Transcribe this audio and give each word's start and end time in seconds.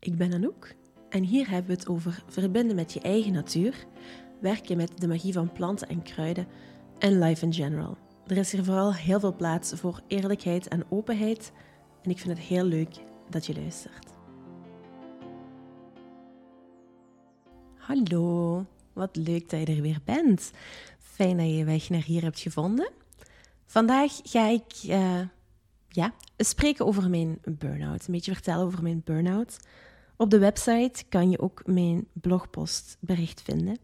Ik 0.00 0.16
ben 0.16 0.32
Anouk 0.32 0.74
en 1.08 1.22
hier 1.22 1.50
hebben 1.50 1.70
we 1.70 1.78
het 1.80 1.88
over 1.88 2.22
verbinden 2.26 2.76
met 2.76 2.92
je 2.92 3.00
eigen 3.00 3.32
natuur, 3.32 3.86
werken 4.40 4.76
met 4.76 5.00
de 5.00 5.08
magie 5.08 5.32
van 5.32 5.52
planten 5.52 5.88
en 5.88 6.02
kruiden 6.02 6.46
en 6.98 7.18
life 7.18 7.44
in 7.44 7.52
general. 7.52 7.98
Er 8.26 8.36
is 8.36 8.52
hier 8.52 8.64
vooral 8.64 8.94
heel 8.94 9.20
veel 9.20 9.36
plaats 9.36 9.72
voor 9.72 10.00
eerlijkheid 10.06 10.68
en 10.68 10.84
openheid 10.88 11.52
en 12.02 12.10
ik 12.10 12.18
vind 12.18 12.38
het 12.38 12.46
heel 12.46 12.64
leuk 12.64 12.94
dat 13.30 13.46
je 13.46 13.54
luistert. 13.54 14.06
Hallo, 17.76 18.66
wat 18.92 19.16
leuk 19.16 19.50
dat 19.50 19.60
je 19.60 19.74
er 19.74 19.82
weer 19.82 20.00
bent. 20.04 20.50
Fijn 20.98 21.36
dat 21.36 21.46
je 21.46 21.56
je 21.56 21.64
weg 21.64 21.88
naar 21.88 22.04
hier 22.04 22.22
hebt 22.22 22.40
gevonden. 22.40 22.90
Vandaag 23.66 24.20
ga 24.22 24.48
ik 24.48 24.82
uh, 24.86 25.20
ja, 25.88 26.14
spreken 26.36 26.86
over 26.86 27.10
mijn 27.10 27.38
burn-out. 27.44 28.06
Een 28.06 28.14
beetje 28.14 28.32
vertellen 28.32 28.66
over 28.66 28.82
mijn 28.82 29.02
burn-out. 29.04 29.58
Op 30.20 30.30
de 30.30 30.38
website 30.38 31.04
kan 31.08 31.30
je 31.30 31.40
ook 31.40 31.62
mijn 31.66 32.06
blogpostbericht 32.12 33.42
vinden 33.42 33.78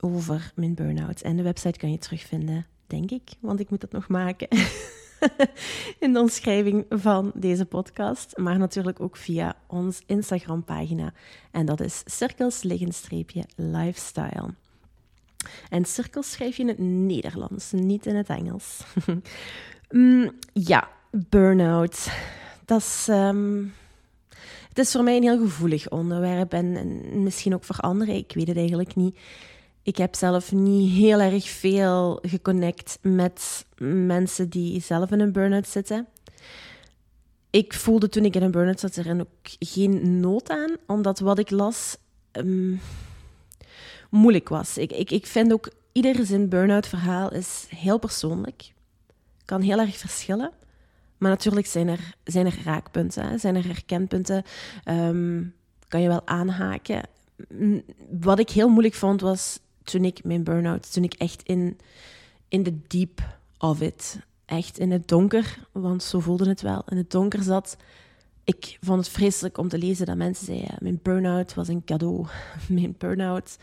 over 0.00 0.52
mijn 0.54 0.74
burn-out. 0.74 1.20
En 1.20 1.36
de 1.36 1.42
website 1.42 1.78
kan 1.78 1.90
je 1.90 1.98
terugvinden, 1.98 2.66
denk 2.86 3.10
ik, 3.10 3.30
want 3.40 3.60
ik 3.60 3.70
moet 3.70 3.80
dat 3.80 3.92
nog 3.92 4.08
maken. 4.08 4.48
in 6.04 6.12
de 6.12 6.20
omschrijving 6.20 6.86
van 6.88 7.32
deze 7.34 7.64
podcast, 7.64 8.36
maar 8.36 8.58
natuurlijk 8.58 9.00
ook 9.00 9.16
via 9.16 9.56
ons 9.66 10.02
Instagram-pagina. 10.06 11.12
En 11.50 11.66
dat 11.66 11.80
is 11.80 12.02
cirkels-lifestyle. 12.04 14.54
En 15.68 15.84
cirkels 15.84 16.30
schrijf 16.30 16.56
je 16.56 16.62
in 16.62 16.68
het 16.68 16.78
Nederlands, 16.78 17.72
niet 17.72 18.06
in 18.06 18.16
het 18.16 18.28
Engels. 18.28 18.84
mm, 19.90 20.30
ja, 20.52 20.88
burn-out. 21.10 22.08
Dat 22.64 22.80
is. 22.80 23.06
Um, 23.10 23.72
het 24.74 24.84
is 24.86 24.92
voor 24.92 25.02
mij 25.02 25.16
een 25.16 25.22
heel 25.22 25.38
gevoelig 25.38 25.88
onderwerp 25.88 26.52
en, 26.52 27.22
misschien 27.22 27.54
ook 27.54 27.64
voor 27.64 27.76
anderen, 27.76 28.14
ik 28.14 28.32
weet 28.34 28.46
het 28.48 28.56
eigenlijk 28.56 28.94
niet. 28.94 29.18
Ik 29.82 29.96
heb 29.96 30.14
zelf 30.14 30.52
niet 30.52 30.90
heel 30.90 31.20
erg 31.20 31.48
veel 31.48 32.18
geconnect 32.22 32.98
met 33.02 33.66
mensen 33.78 34.48
die 34.48 34.80
zelf 34.80 35.10
in 35.10 35.20
een 35.20 35.32
burn-out 35.32 35.68
zitten. 35.68 36.06
Ik 37.50 37.74
voelde 37.74 38.08
toen 38.08 38.24
ik 38.24 38.34
in 38.34 38.42
een 38.42 38.50
burn-out 38.50 38.80
zat 38.80 38.96
er 38.96 39.20
ook 39.20 39.28
geen 39.58 40.20
nood 40.20 40.50
aan, 40.50 40.76
omdat 40.86 41.18
wat 41.18 41.38
ik 41.38 41.50
las 41.50 41.96
um, 42.32 42.80
moeilijk 44.10 44.48
was. 44.48 44.78
Ik, 44.78 44.92
ik, 44.92 45.10
ik 45.10 45.26
vind 45.26 45.52
ook 45.52 45.70
ieder 45.92 46.26
zijn 46.26 46.48
burn-out 46.48 46.86
verhaal 46.86 47.32
is 47.32 47.66
heel 47.68 47.98
persoonlijk. 47.98 48.72
Kan 49.44 49.60
heel 49.60 49.78
erg 49.78 49.96
verschillen. 49.96 50.52
Maar 51.18 51.30
natuurlijk 51.30 51.66
zijn 51.66 51.88
er, 51.88 52.14
zijn 52.24 52.46
er 52.46 52.58
raakpunten, 52.64 53.40
zijn 53.40 53.56
er 53.56 53.66
herkenpunten. 53.66 54.42
Um, 54.84 55.54
kan 55.88 56.00
je 56.00 56.08
wel 56.08 56.26
aanhaken. 56.26 57.02
Wat 58.20 58.38
ik 58.38 58.50
heel 58.50 58.68
moeilijk 58.68 58.94
vond 58.94 59.20
was 59.20 59.60
toen 59.82 60.04
ik 60.04 60.24
mijn 60.24 60.44
burn-out, 60.44 60.92
toen 60.92 61.04
ik 61.04 61.14
echt 61.14 61.42
in, 61.42 61.78
in 62.48 62.62
de 62.62 62.80
deep 62.86 63.20
of 63.58 63.80
it, 63.80 64.18
echt 64.44 64.78
in 64.78 64.90
het 64.90 65.08
donker, 65.08 65.58
want 65.72 66.02
zo 66.02 66.20
voelde 66.20 66.48
het 66.48 66.60
wel, 66.60 66.82
in 66.88 66.96
het 66.96 67.10
donker 67.10 67.42
zat. 67.42 67.76
Ik 68.44 68.78
vond 68.80 68.98
het 68.98 69.08
vreselijk 69.08 69.58
om 69.58 69.68
te 69.68 69.78
lezen 69.78 70.06
dat 70.06 70.16
mensen 70.16 70.46
zeiden: 70.46 70.76
Mijn 70.80 70.98
burn-out 71.02 71.54
was 71.54 71.68
een 71.68 71.84
cadeau. 71.84 72.26
Mijn 72.68 72.94
burn-out 72.98 73.56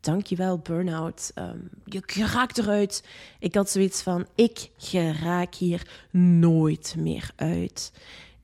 dankjewel, 0.00 0.58
burn-out. 0.58 1.32
Um, 1.34 1.70
je, 1.84 2.02
je 2.06 2.26
raakt 2.26 2.58
eruit. 2.58 3.04
Ik 3.38 3.54
had 3.54 3.70
zoiets 3.70 4.02
van, 4.02 4.26
ik 4.34 4.70
geraak 4.76 5.54
hier 5.54 6.06
nooit 6.10 6.94
meer 6.98 7.30
uit. 7.36 7.92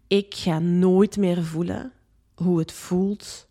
Ik 0.06 0.34
ga 0.34 0.58
nooit 0.58 1.16
meer 1.16 1.44
voelen 1.44 1.92
hoe 2.34 2.58
het 2.58 2.72
voelt 2.72 3.46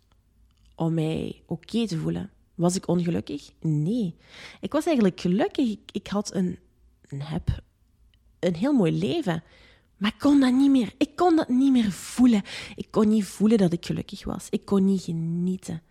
om 0.74 0.94
mij 0.94 1.42
oké 1.46 1.86
te 1.86 1.98
voelen. 1.98 2.30
Was 2.54 2.76
ik 2.76 2.88
ongelukkig? 2.88 3.50
Nee. 3.60 4.14
Ik 4.60 4.72
was 4.72 4.86
eigenlijk 4.86 5.20
gelukkig. 5.20 5.76
Ik, 5.92 6.06
had 6.06 6.34
een, 6.34 6.58
een, 7.08 7.22
heb 7.22 7.62
een 8.38 8.54
heel 8.54 8.72
mooi 8.72 8.98
leven. 8.98 9.42
Maar 9.96 10.10
ik 10.10 10.18
kon 10.18 10.40
dat 10.40 10.52
niet 10.52 10.70
meer. 10.70 10.92
Ik 10.98 11.16
kon 11.16 11.36
dat 11.36 11.48
niet 11.48 11.72
meer 11.72 11.92
voelen. 11.92 12.42
Ik 12.76 12.86
kon 12.90 13.08
niet 13.08 13.24
voelen 13.24 13.58
dat 13.58 13.72
ik 13.72 13.86
gelukkig 13.86 14.24
was. 14.24 14.46
Ik 14.50 14.64
kon 14.64 14.84
niet 14.84 15.02
genieten. 15.02 15.82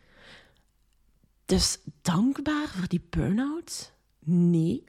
Dus 1.46 1.80
dankbaar 2.02 2.68
voor 2.68 2.88
die 2.88 3.08
burn-out? 3.10 3.94
Nee, 4.20 4.84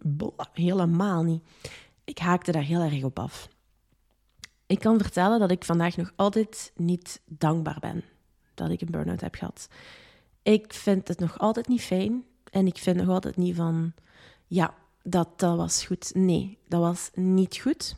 helemaal 0.52 1.22
niet. 1.22 1.42
Ik 2.04 2.18
haakte 2.18 2.52
daar 2.52 2.62
heel 2.62 2.80
erg 2.80 3.02
op 3.02 3.18
af. 3.18 3.48
Ik 4.66 4.78
kan 4.78 4.98
vertellen 4.98 5.38
dat 5.38 5.50
ik 5.50 5.64
vandaag 5.64 5.96
nog 5.96 6.12
altijd 6.16 6.72
niet 6.74 7.20
dankbaar 7.26 7.78
ben 7.80 8.04
dat 8.54 8.70
ik 8.70 8.80
een 8.80 8.90
burn-out 8.90 9.20
heb 9.20 9.34
gehad. 9.34 9.68
Ik 10.42 10.72
vind 10.72 11.08
het 11.08 11.18
nog 11.18 11.38
altijd 11.38 11.68
niet 11.68 11.82
fijn 11.82 12.24
en 12.50 12.66
ik 12.66 12.78
vind 12.78 12.96
nog 12.96 13.08
altijd 13.08 13.36
niet 13.36 13.56
van, 13.56 13.92
ja, 14.46 14.74
dat, 15.02 15.28
dat 15.38 15.56
was 15.56 15.84
goed. 15.84 16.14
Nee, 16.14 16.58
dat 16.68 16.80
was 16.80 17.10
niet 17.14 17.56
goed. 17.56 17.96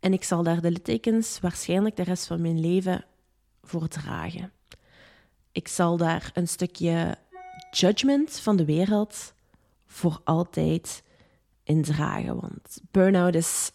En 0.00 0.12
ik 0.12 0.24
zal 0.24 0.42
daar 0.42 0.60
de 0.60 0.70
littekens 0.70 1.40
waarschijnlijk 1.40 1.96
de 1.96 2.02
rest 2.02 2.26
van 2.26 2.40
mijn 2.40 2.60
leven 2.60 3.04
voor 3.62 3.88
dragen. 3.88 4.52
Ik 5.52 5.68
zal 5.68 5.96
daar 5.96 6.30
een 6.34 6.48
stukje 6.48 7.18
judgment 7.78 8.38
van 8.38 8.56
de 8.56 8.64
wereld 8.64 9.34
voor 9.86 10.20
altijd 10.24 11.02
in 11.62 11.82
dragen. 11.82 12.40
Want 12.40 12.80
burn-out 12.90 13.34
is, 13.34 13.70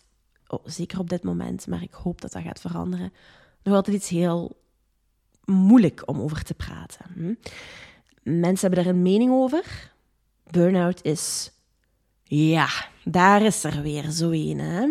oh, 0.48 0.66
zeker 0.66 1.00
op 1.00 1.10
dit 1.10 1.24
moment, 1.24 1.68
maar 1.68 1.82
ik 1.82 1.94
hoop 1.94 2.22
dat 2.22 2.32
dat 2.32 2.42
gaat 2.42 2.62
veranderen, 2.62 3.14
nog 3.64 3.76
altijd 3.76 3.96
iets 3.96 4.10
heel 4.10 4.58
moeilijk 5.46 6.02
om 6.06 6.20
over 6.20 6.44
te 6.44 6.54
praten. 6.54 7.06
Hm? 7.14 7.34
Mensen 8.24 8.68
hebben 8.68 8.84
daar 8.84 8.94
een 8.94 9.02
mening 9.02 9.32
over. 9.32 9.92
Burn-out 10.52 11.04
is, 11.04 11.52
ja, 12.24 12.68
daar 13.04 13.42
is 13.42 13.64
er 13.64 13.82
weer 13.82 14.10
zo 14.12 14.32
een. 14.32 14.60
Hè? 14.60 14.88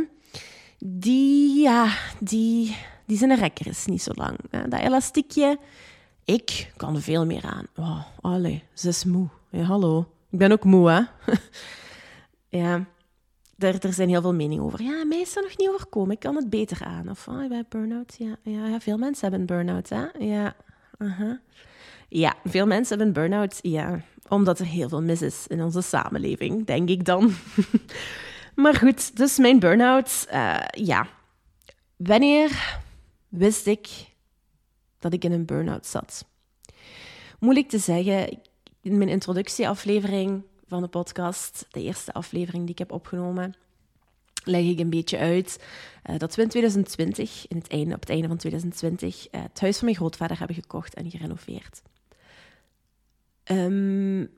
Die, 0.78 1.60
ja, 1.60 1.96
die, 2.20 2.76
die 3.06 3.18
zijn 3.18 3.34
rekker 3.34 3.66
is 3.66 3.84
niet 3.84 4.02
zo 4.02 4.12
lang. 4.14 4.38
Hè? 4.50 4.68
Dat 4.68 4.80
elastiekje 4.80 5.58
ik 6.28 6.72
kan 6.76 7.00
veel 7.00 7.26
meer 7.26 7.44
aan. 7.44 7.66
Oh, 7.76 8.04
allee, 8.20 8.62
ze 8.72 8.88
is 8.88 9.04
moe. 9.04 9.28
Ja, 9.50 9.62
hallo. 9.62 10.06
Ik 10.30 10.38
ben 10.38 10.52
ook 10.52 10.64
moe, 10.64 10.90
hè? 10.90 11.00
ja, 12.60 12.86
er, 13.58 13.84
er 13.84 13.92
zijn 13.92 14.08
heel 14.08 14.20
veel 14.20 14.34
meningen 14.34 14.64
over. 14.64 14.82
Ja, 14.82 15.04
mij 15.04 15.20
is 15.20 15.32
dat 15.32 15.42
nog 15.44 15.56
niet 15.56 15.68
overkomen. 15.68 16.10
Ik 16.10 16.20
kan 16.20 16.36
het 16.36 16.50
beter 16.50 16.84
aan. 16.84 17.10
Of, 17.10 17.28
oh, 17.28 17.42
ik 17.42 17.48
ben 17.48 17.66
burn-out. 17.68 18.16
Ja, 18.18 18.36
ja, 18.42 18.80
veel 18.80 18.98
mensen 18.98 19.28
hebben 19.28 19.46
burn-out, 19.46 19.88
hè? 19.88 20.06
Ja, 20.18 20.56
Ja, 22.08 22.34
veel 22.44 22.66
mensen 22.66 22.96
hebben 22.96 23.14
burn-out. 23.14 23.58
Ja, 23.62 24.00
omdat 24.28 24.58
er 24.58 24.66
heel 24.66 24.88
veel 24.88 25.02
mis 25.02 25.22
is 25.22 25.46
in 25.46 25.62
onze 25.62 25.80
samenleving, 25.80 26.66
denk 26.66 26.88
ik 26.88 27.04
dan. 27.04 27.32
maar 28.62 28.74
goed, 28.74 29.16
dus 29.16 29.38
mijn 29.38 29.58
burn-out, 29.58 30.26
uh, 30.32 30.60
ja. 30.70 31.06
Wanneer 31.96 32.80
wist 33.28 33.66
ik 33.66 33.88
dat 34.98 35.12
ik 35.12 35.24
in 35.24 35.32
een 35.32 35.46
burn-out 35.46 35.86
zat. 35.86 36.24
Moeilijk 37.38 37.68
te 37.68 37.78
zeggen. 37.78 38.40
In 38.80 38.98
mijn 38.98 39.10
introductieaflevering 39.10 40.42
van 40.66 40.82
de 40.82 40.88
podcast, 40.88 41.66
de 41.70 41.82
eerste 41.82 42.12
aflevering 42.12 42.62
die 42.62 42.72
ik 42.72 42.78
heb 42.78 42.92
opgenomen, 42.92 43.54
leg 44.44 44.64
ik 44.64 44.78
een 44.78 44.90
beetje 44.90 45.18
uit 45.18 45.64
uh, 46.10 46.18
dat 46.18 46.34
we 46.34 46.42
in 46.42 46.48
2020, 46.48 47.48
in 47.48 47.56
het 47.56 47.68
einde, 47.68 47.94
op 47.94 48.00
het 48.00 48.10
einde 48.10 48.28
van 48.28 48.36
2020, 48.36 49.26
uh, 49.32 49.42
het 49.42 49.60
huis 49.60 49.76
van 49.76 49.84
mijn 49.84 49.96
grootvader 49.96 50.38
hebben 50.38 50.56
gekocht 50.56 50.94
en 50.94 51.10
gerenoveerd. 51.10 51.82
Um, 53.44 54.30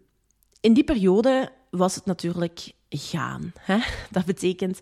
in 0.61 0.75
die 0.75 0.85
periode 0.85 1.53
was 1.71 1.95
het 1.95 2.05
natuurlijk 2.05 2.73
gaan. 2.89 3.53
Hè? 3.59 3.79
Dat 4.11 4.25
betekent 4.25 4.81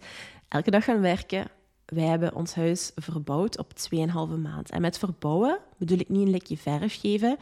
elke 0.49 0.71
dag 0.71 0.85
gaan 0.85 1.01
werken, 1.01 1.51
wij 1.95 2.05
hebben 2.05 2.35
ons 2.35 2.55
huis 2.55 2.93
verbouwd 2.95 3.59
op 3.59 3.73
2,5 3.73 4.41
maand. 4.43 4.71
En 4.71 4.81
met 4.81 4.99
verbouwen 4.99 5.59
bedoel 5.77 5.99
ik 5.99 6.09
niet 6.09 6.23
een 6.23 6.31
likje 6.31 6.57
verf 6.57 7.01
geven. 7.01 7.37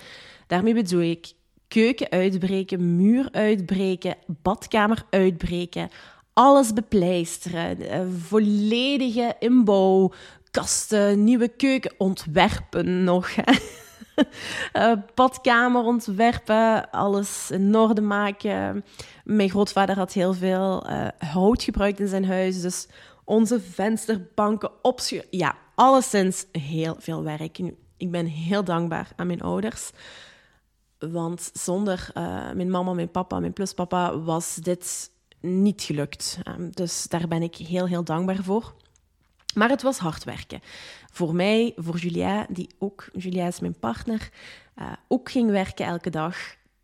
Daarmee 0.46 0.75
bedoel 0.75 1.00
ik 1.00 1.32
keuken 1.69 2.10
uitbreken, 2.10 2.96
muur 2.96 3.28
uitbreken, 3.32 4.16
badkamer 4.26 5.04
uitbreken, 5.10 5.88
alles 6.32 6.72
bepleisteren, 6.72 7.81
eh, 7.81 8.00
volledige 8.19 9.34
inbouw, 9.38 10.12
kasten, 10.50 11.25
nieuwe 11.25 11.49
keuken 11.49 11.94
ontwerpen 11.99 13.04
nog. 13.04 13.28
Uh, 14.72 14.92
badkamer 15.14 15.82
ontwerpen, 15.82 16.90
alles 16.90 17.50
in 17.50 17.76
orde 17.76 18.00
maken. 18.00 18.84
Mijn 19.25 19.50
grootvader 19.50 19.96
had 19.96 20.12
heel 20.12 20.34
veel 20.34 20.90
uh, 20.90 21.08
hout 21.19 21.62
gebruikt 21.62 22.00
in 22.00 22.08
zijn 22.08 22.25
huis, 22.25 22.60
dus 22.60 22.87
onze 23.26 23.61
vensterbanken 23.61 24.70
opschuren. 24.82 25.26
Ja, 25.31 25.58
alleszins 25.75 26.46
heel 26.52 26.96
veel 26.99 27.23
werk. 27.23 27.58
ik 27.96 28.11
ben 28.11 28.26
heel 28.26 28.64
dankbaar 28.64 29.12
aan 29.17 29.26
mijn 29.26 29.43
ouders. 29.43 29.90
Want 30.99 31.50
zonder 31.52 32.11
uh, 32.14 32.52
mijn 32.52 32.70
mama, 32.70 32.93
mijn 32.93 33.11
papa, 33.11 33.40
mijn 33.40 33.52
pluspapa 33.52 34.19
was 34.19 34.55
dit 34.55 35.11
niet 35.40 35.82
gelukt. 35.82 36.38
Um, 36.49 36.70
dus 36.70 37.06
daar 37.08 37.28
ben 37.28 37.43
ik 37.43 37.56
heel, 37.56 37.87
heel 37.87 38.05
dankbaar 38.05 38.43
voor. 38.43 38.75
Maar 39.55 39.69
het 39.69 39.82
was 39.82 39.99
hard 39.99 40.25
werken. 40.25 40.61
Voor 41.12 41.34
mij, 41.34 41.73
voor 41.76 41.96
Julia, 41.96 42.46
die 42.49 42.75
ook, 42.78 43.08
Julia 43.12 43.46
is 43.46 43.61
mijn 43.61 43.78
partner, 43.78 44.31
uh, 44.78 44.93
ook 45.08 45.31
ging 45.31 45.50
werken 45.50 45.87
elke 45.87 46.11
dag. 46.11 46.37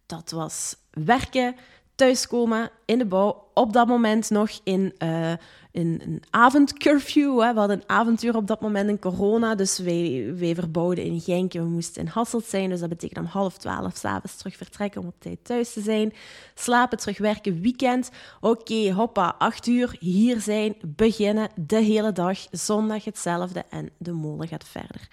Dat 0.06 0.30
was 0.30 0.76
werken, 0.90 1.56
thuiskomen 1.94 2.70
in 2.84 2.98
de 2.98 3.04
bouw. 3.06 3.50
Op 3.54 3.72
dat 3.72 3.86
moment 3.86 4.30
nog 4.30 4.60
in, 4.64 4.94
uh, 4.98 5.32
in 5.72 6.00
een 6.04 6.22
avondcurfew. 6.30 7.40
Hè. 7.40 7.52
We 7.52 7.58
hadden 7.58 7.76
een 7.76 7.88
avontuur 7.88 8.36
op 8.36 8.46
dat 8.46 8.60
moment 8.60 8.88
in 8.88 8.98
corona. 8.98 9.54
Dus 9.54 9.78
wij, 9.78 10.32
wij 10.36 10.54
verbouwden 10.54 11.04
in 11.04 11.20
Genk 11.20 11.52
we 11.52 11.64
moesten 11.64 12.02
in 12.02 12.08
Hasselt 12.08 12.44
zijn. 12.44 12.68
Dus 12.68 12.80
dat 12.80 12.88
betekent 12.88 13.18
om 13.18 13.24
half 13.24 13.56
twaalf 13.56 13.96
s'avonds 13.96 14.36
terug 14.36 14.56
vertrekken 14.56 15.00
om 15.00 15.06
op 15.06 15.14
tijd 15.18 15.38
thuis 15.42 15.72
te 15.72 15.80
zijn. 15.80 16.12
Slapen, 16.54 16.98
terug 16.98 17.18
werken, 17.18 17.60
weekend. 17.60 18.10
Oké, 18.40 18.92
hoppa, 18.92 19.34
acht 19.38 19.66
uur, 19.66 19.96
hier 19.98 20.40
zijn, 20.40 20.74
beginnen, 20.86 21.48
de 21.54 21.80
hele 21.80 22.12
dag. 22.12 22.38
Zondag 22.50 23.04
hetzelfde 23.04 23.64
en 23.70 23.90
de 23.98 24.12
molen 24.12 24.48
gaat 24.48 24.68
verder. 24.68 25.08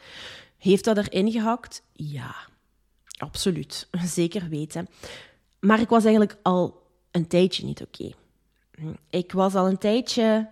Heeft 0.58 0.84
dat 0.84 0.98
erin 0.98 1.31
gehakt? 1.31 1.81
Ja, 1.94 2.36
absoluut. 3.18 3.88
Zeker 4.06 4.50
weten. 4.50 4.88
Maar 5.60 5.80
ik 5.80 5.90
was 5.90 6.04
eigenlijk 6.04 6.38
al 6.42 6.88
een 7.12 7.28
tijdje 7.28 7.66
niet 7.66 7.82
oké. 7.82 8.12
Ik 9.10 9.32
was 9.32 9.56
al 9.56 9.68
een 9.68 9.78
tijdje 9.78 10.50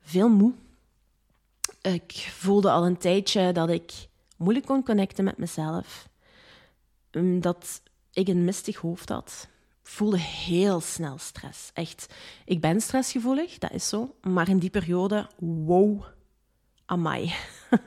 veel 0.00 0.28
moe. 0.28 0.52
Ik 1.80 2.12
voelde 2.32 2.70
al 2.70 2.86
een 2.86 2.96
tijdje 2.96 3.52
dat 3.52 3.68
ik 3.68 3.92
moeilijk 4.36 4.66
kon 4.66 4.84
connecten 4.84 5.24
met 5.24 5.38
mezelf. 5.38 6.08
Mm, 7.12 7.40
dat 7.40 7.82
ik 8.12 8.28
een 8.28 8.44
mistig 8.44 8.76
hoofd 8.76 9.08
had. 9.08 9.48
Ik 9.82 9.88
voelde 9.88 10.18
heel 10.18 10.80
snel 10.80 11.18
stress. 11.18 11.70
Echt, 11.72 12.14
ik 12.44 12.60
ben 12.60 12.80
stressgevoelig, 12.80 13.58
dat 13.58 13.72
is 13.72 13.88
zo. 13.88 14.14
Maar 14.20 14.48
in 14.48 14.58
die 14.58 14.70
periode, 14.70 15.28
wow, 15.38 16.04
amai. 16.86 17.32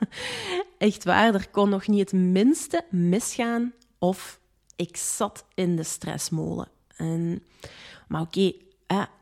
Echt 0.78 1.04
waar, 1.04 1.34
er 1.34 1.50
kon 1.50 1.68
nog 1.68 1.86
niet 1.86 2.10
het 2.10 2.20
minste 2.20 2.84
misgaan 2.90 3.72
of 3.98 4.39
ik 4.80 4.96
zat 4.96 5.44
in 5.54 5.76
de 5.76 5.82
stressmolen. 5.82 6.68
En, 6.96 7.42
maar 8.08 8.20
oké, 8.20 8.52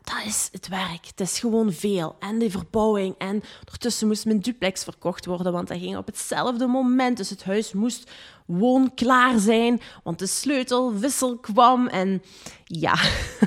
dat 0.03 0.25
is 0.25 0.49
het 0.51 0.67
werk. 0.67 1.05
Het 1.05 1.19
is 1.19 1.39
gewoon 1.39 1.73
veel. 1.73 2.15
En 2.19 2.39
de 2.39 2.51
verbouwing. 2.51 3.15
En 3.17 3.43
ondertussen 3.59 4.07
moest 4.07 4.25
mijn 4.25 4.39
duplex 4.39 4.83
verkocht 4.83 5.25
worden, 5.25 5.51
want 5.51 5.67
dat 5.67 5.77
ging 5.77 5.97
op 5.97 6.05
hetzelfde 6.05 6.67
moment. 6.67 7.17
Dus 7.17 7.29
het 7.29 7.43
huis 7.43 7.73
moest 7.73 8.11
woon 8.45 8.93
klaar 8.93 9.39
zijn, 9.39 9.81
want 10.03 10.19
de 10.19 10.27
sleutelwissel 10.27 11.37
kwam. 11.37 11.87
En 11.87 12.23
ja, 12.63 12.95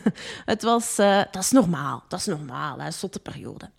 het 0.53 0.63
was, 0.63 0.99
uh, 0.99 1.23
dat 1.31 1.43
is 1.43 1.51
normaal. 1.51 2.05
Dat 2.09 2.19
is 2.19 2.27
normaal, 2.27 2.79
hè, 2.79 2.91
zotte 2.91 3.21
periode. 3.21 3.71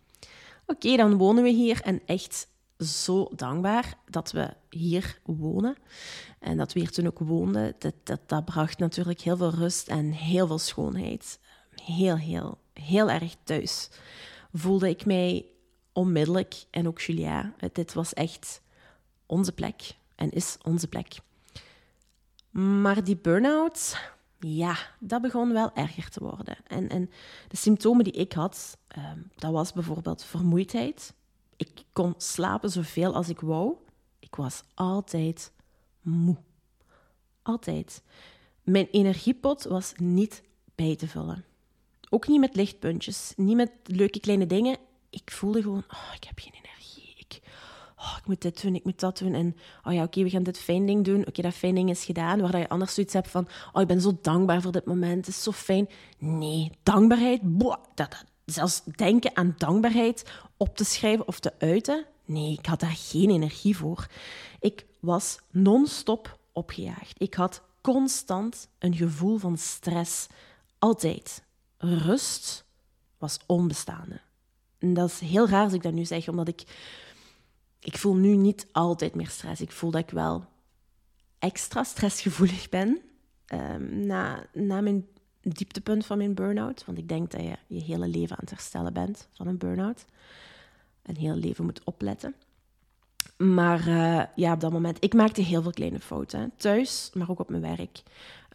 Oké, 0.65 0.95
dan 0.95 1.17
wonen 1.17 1.43
we 1.43 1.49
hier 1.49 1.81
en 1.81 2.01
echt 2.05 2.47
zo 2.83 3.29
dankbaar 3.35 3.97
dat 4.09 4.31
we 4.31 4.53
hier 4.69 5.19
wonen. 5.23 5.75
En 6.39 6.57
dat 6.57 6.73
we 6.73 6.79
hier 6.79 6.91
toen 6.91 7.07
ook 7.07 7.19
woonden, 7.19 7.75
dat, 7.79 7.93
dat, 8.03 8.19
dat 8.25 8.45
bracht 8.45 8.77
natuurlijk 8.77 9.21
heel 9.21 9.37
veel 9.37 9.53
rust 9.53 9.87
en 9.87 10.11
heel 10.11 10.47
veel 10.47 10.57
schoonheid. 10.57 11.39
Heel, 11.75 12.17
heel, 12.17 12.57
heel 12.73 13.09
erg 13.09 13.35
thuis. 13.43 13.89
Voelde 14.53 14.89
ik 14.89 15.05
mij 15.05 15.45
onmiddellijk, 15.93 16.65
en 16.69 16.87
ook 16.87 17.01
Julia, 17.01 17.53
dit 17.71 17.93
was 17.93 18.13
echt 18.13 18.61
onze 19.25 19.51
plek 19.51 19.95
en 20.15 20.31
is 20.31 20.57
onze 20.63 20.87
plek. 20.87 21.15
Maar 22.51 23.03
die 23.03 23.17
burn-out, 23.17 23.97
ja, 24.39 24.77
dat 24.99 25.21
begon 25.21 25.53
wel 25.53 25.71
erger 25.73 26.09
te 26.09 26.19
worden. 26.19 26.57
En, 26.67 26.89
en 26.89 27.09
de 27.47 27.57
symptomen 27.57 28.03
die 28.03 28.13
ik 28.13 28.33
had, 28.33 28.77
ehm, 28.87 29.19
dat 29.35 29.51
was 29.51 29.73
bijvoorbeeld 29.73 30.23
vermoeidheid. 30.23 31.13
Ik 31.63 31.83
kon 31.93 32.13
slapen 32.17 32.69
zoveel 32.69 33.13
als 33.13 33.29
ik 33.29 33.39
wou. 33.39 33.75
Ik 34.19 34.35
was 34.35 34.63
altijd 34.73 35.51
moe. 36.01 36.37
Altijd. 37.41 38.03
Mijn 38.63 38.87
energiepot 38.91 39.63
was 39.63 39.93
niet 39.95 40.43
bij 40.75 40.95
te 40.95 41.07
vullen. 41.07 41.45
Ook 42.09 42.27
niet 42.27 42.39
met 42.39 42.55
lichtpuntjes, 42.55 43.33
niet 43.35 43.55
met 43.55 43.71
leuke 43.83 44.19
kleine 44.19 44.45
dingen. 44.45 44.77
Ik 45.09 45.31
voelde 45.31 45.61
gewoon, 45.61 45.83
oh, 45.87 46.13
ik 46.15 46.23
heb 46.23 46.39
geen 46.39 46.53
energie. 46.63 47.13
Ik, 47.17 47.41
oh, 47.97 48.15
ik 48.19 48.27
moet 48.27 48.41
dit 48.41 48.61
doen, 48.61 48.75
ik 48.75 48.83
moet 48.83 48.99
dat 48.99 49.17
doen. 49.17 49.33
En 49.33 49.55
oh 49.83 49.93
ja, 49.93 50.03
oké, 50.03 50.23
we 50.23 50.29
gaan 50.29 50.43
dit 50.43 50.59
fijn 50.59 50.85
ding 50.85 51.05
doen. 51.05 51.27
Oké, 51.27 51.41
dat 51.41 51.53
fijn 51.53 51.75
ding 51.75 51.89
is 51.89 52.05
gedaan. 52.05 52.41
Waar 52.41 52.57
je 52.57 52.69
anders 52.69 52.93
zoiets 52.93 53.13
hebt 53.13 53.29
van, 53.29 53.47
oh, 53.73 53.81
ik 53.81 53.87
ben 53.87 54.01
zo 54.01 54.17
dankbaar 54.21 54.61
voor 54.61 54.71
dit 54.71 54.85
moment. 54.85 55.25
Het 55.25 55.35
is 55.35 55.43
zo 55.43 55.51
fijn. 55.51 55.89
Nee, 56.17 56.71
dankbaarheid, 56.83 57.41
boah, 57.57 57.83
dat, 57.93 58.09
dat, 58.11 58.25
zelfs 58.45 58.83
denken 58.83 59.35
aan 59.35 59.55
dankbaarheid 59.57 60.31
op 60.57 60.75
te 60.77 60.83
schrijven 60.83 61.27
of 61.27 61.39
te 61.39 61.53
uiten. 61.59 62.05
Nee, 62.25 62.51
ik 62.51 62.65
had 62.65 62.79
daar 62.79 62.95
geen 62.95 63.29
energie 63.29 63.77
voor. 63.77 64.07
Ik 64.59 64.85
was 64.99 65.39
non-stop 65.51 66.39
opgejaagd. 66.51 67.21
Ik 67.21 67.33
had 67.33 67.61
constant 67.81 68.67
een 68.79 68.95
gevoel 68.95 69.37
van 69.37 69.57
stress. 69.57 70.27
Altijd. 70.79 71.43
Rust 71.77 72.65
was 73.17 73.39
onbestaande. 73.45 74.21
En 74.79 74.93
dat 74.93 75.09
is 75.09 75.19
heel 75.19 75.47
raar 75.49 75.63
als 75.63 75.73
ik 75.73 75.83
dat 75.83 75.93
nu 75.93 76.05
zeg, 76.05 76.27
omdat 76.27 76.47
ik... 76.47 76.63
Ik 77.79 77.97
voel 77.97 78.15
nu 78.15 78.35
niet 78.35 78.67
altijd 78.71 79.15
meer 79.15 79.29
stress. 79.29 79.61
Ik 79.61 79.71
voel 79.71 79.91
dat 79.91 80.01
ik 80.01 80.09
wel 80.09 80.45
extra 81.39 81.83
stressgevoelig 81.83 82.69
ben. 82.69 83.01
Um, 83.53 84.05
na, 84.05 84.45
na 84.53 84.81
mijn 84.81 85.07
dieptepunt 85.43 86.05
van 86.05 86.17
mijn 86.17 86.33
burn-out. 86.33 86.85
Want 86.85 86.97
ik 86.97 87.07
denk 87.07 87.31
dat 87.31 87.41
je 87.41 87.57
je 87.67 87.81
hele 87.81 88.07
leven 88.07 88.31
aan 88.31 88.41
het 88.41 88.49
herstellen 88.49 88.93
bent 88.93 89.27
van 89.31 89.47
een 89.47 89.57
burn-out. 89.57 90.05
Een 91.03 91.17
hele 91.17 91.35
leven 91.35 91.65
moet 91.65 91.83
opletten. 91.83 92.35
Maar 93.37 93.87
uh, 93.87 94.23
ja, 94.35 94.53
op 94.53 94.59
dat 94.59 94.71
moment, 94.71 94.97
ik 95.03 95.13
maakte 95.13 95.41
heel 95.41 95.61
veel 95.61 95.71
kleine 95.71 95.99
fouten. 95.99 96.51
Thuis, 96.57 97.09
maar 97.13 97.29
ook 97.29 97.39
op 97.39 97.49
mijn 97.49 97.61
werk. 97.61 98.03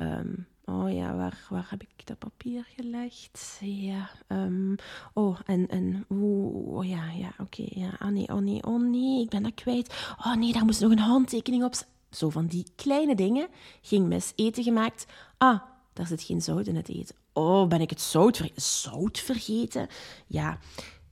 Um, 0.01 0.47
oh 0.65 0.93
ja, 0.93 1.15
waar, 1.15 1.47
waar 1.51 1.67
heb 1.71 1.83
ik 1.83 2.07
dat 2.07 2.19
papier 2.19 2.67
gelegd? 2.77 3.59
Ja, 3.61 4.11
um, 4.29 4.75
oh, 5.13 5.39
en, 5.47 5.69
en 5.69 6.05
oeh, 6.11 6.77
oh 6.77 6.87
ja, 6.87 7.11
ja, 7.11 7.33
oké, 7.39 7.65
ja, 7.69 7.91
oh 8.03 8.09
nee, 8.09 8.29
oh 8.29 8.41
nee, 8.41 8.63
oh 8.63 8.81
nee, 8.81 9.23
ik 9.23 9.29
ben 9.29 9.43
dat 9.43 9.55
kwijt. 9.55 10.15
Oh 10.19 10.35
nee, 10.35 10.53
daar 10.53 10.65
moest 10.65 10.81
nog 10.81 10.91
een 10.91 10.99
handtekening 10.99 11.65
op. 11.65 11.75
Zo 12.11 12.31
van 12.31 12.47
die 12.47 12.67
kleine 12.77 13.15
dingen. 13.15 13.49
Ging 13.81 14.07
mis 14.07 14.33
eten 14.37 14.63
gemaakt. 14.63 15.07
Ah, 15.39 15.61
daar 15.99 16.07
zit 16.07 16.23
geen 16.23 16.41
zout 16.41 16.67
in 16.67 16.77
het 16.77 16.89
eten. 16.89 17.17
Oh, 17.33 17.69
ben 17.69 17.81
ik 17.81 17.91
het 17.91 18.01
zout, 18.01 18.37
ver 18.37 18.51
zout 18.55 19.19
vergeten? 19.19 19.87
Ja, 20.27 20.59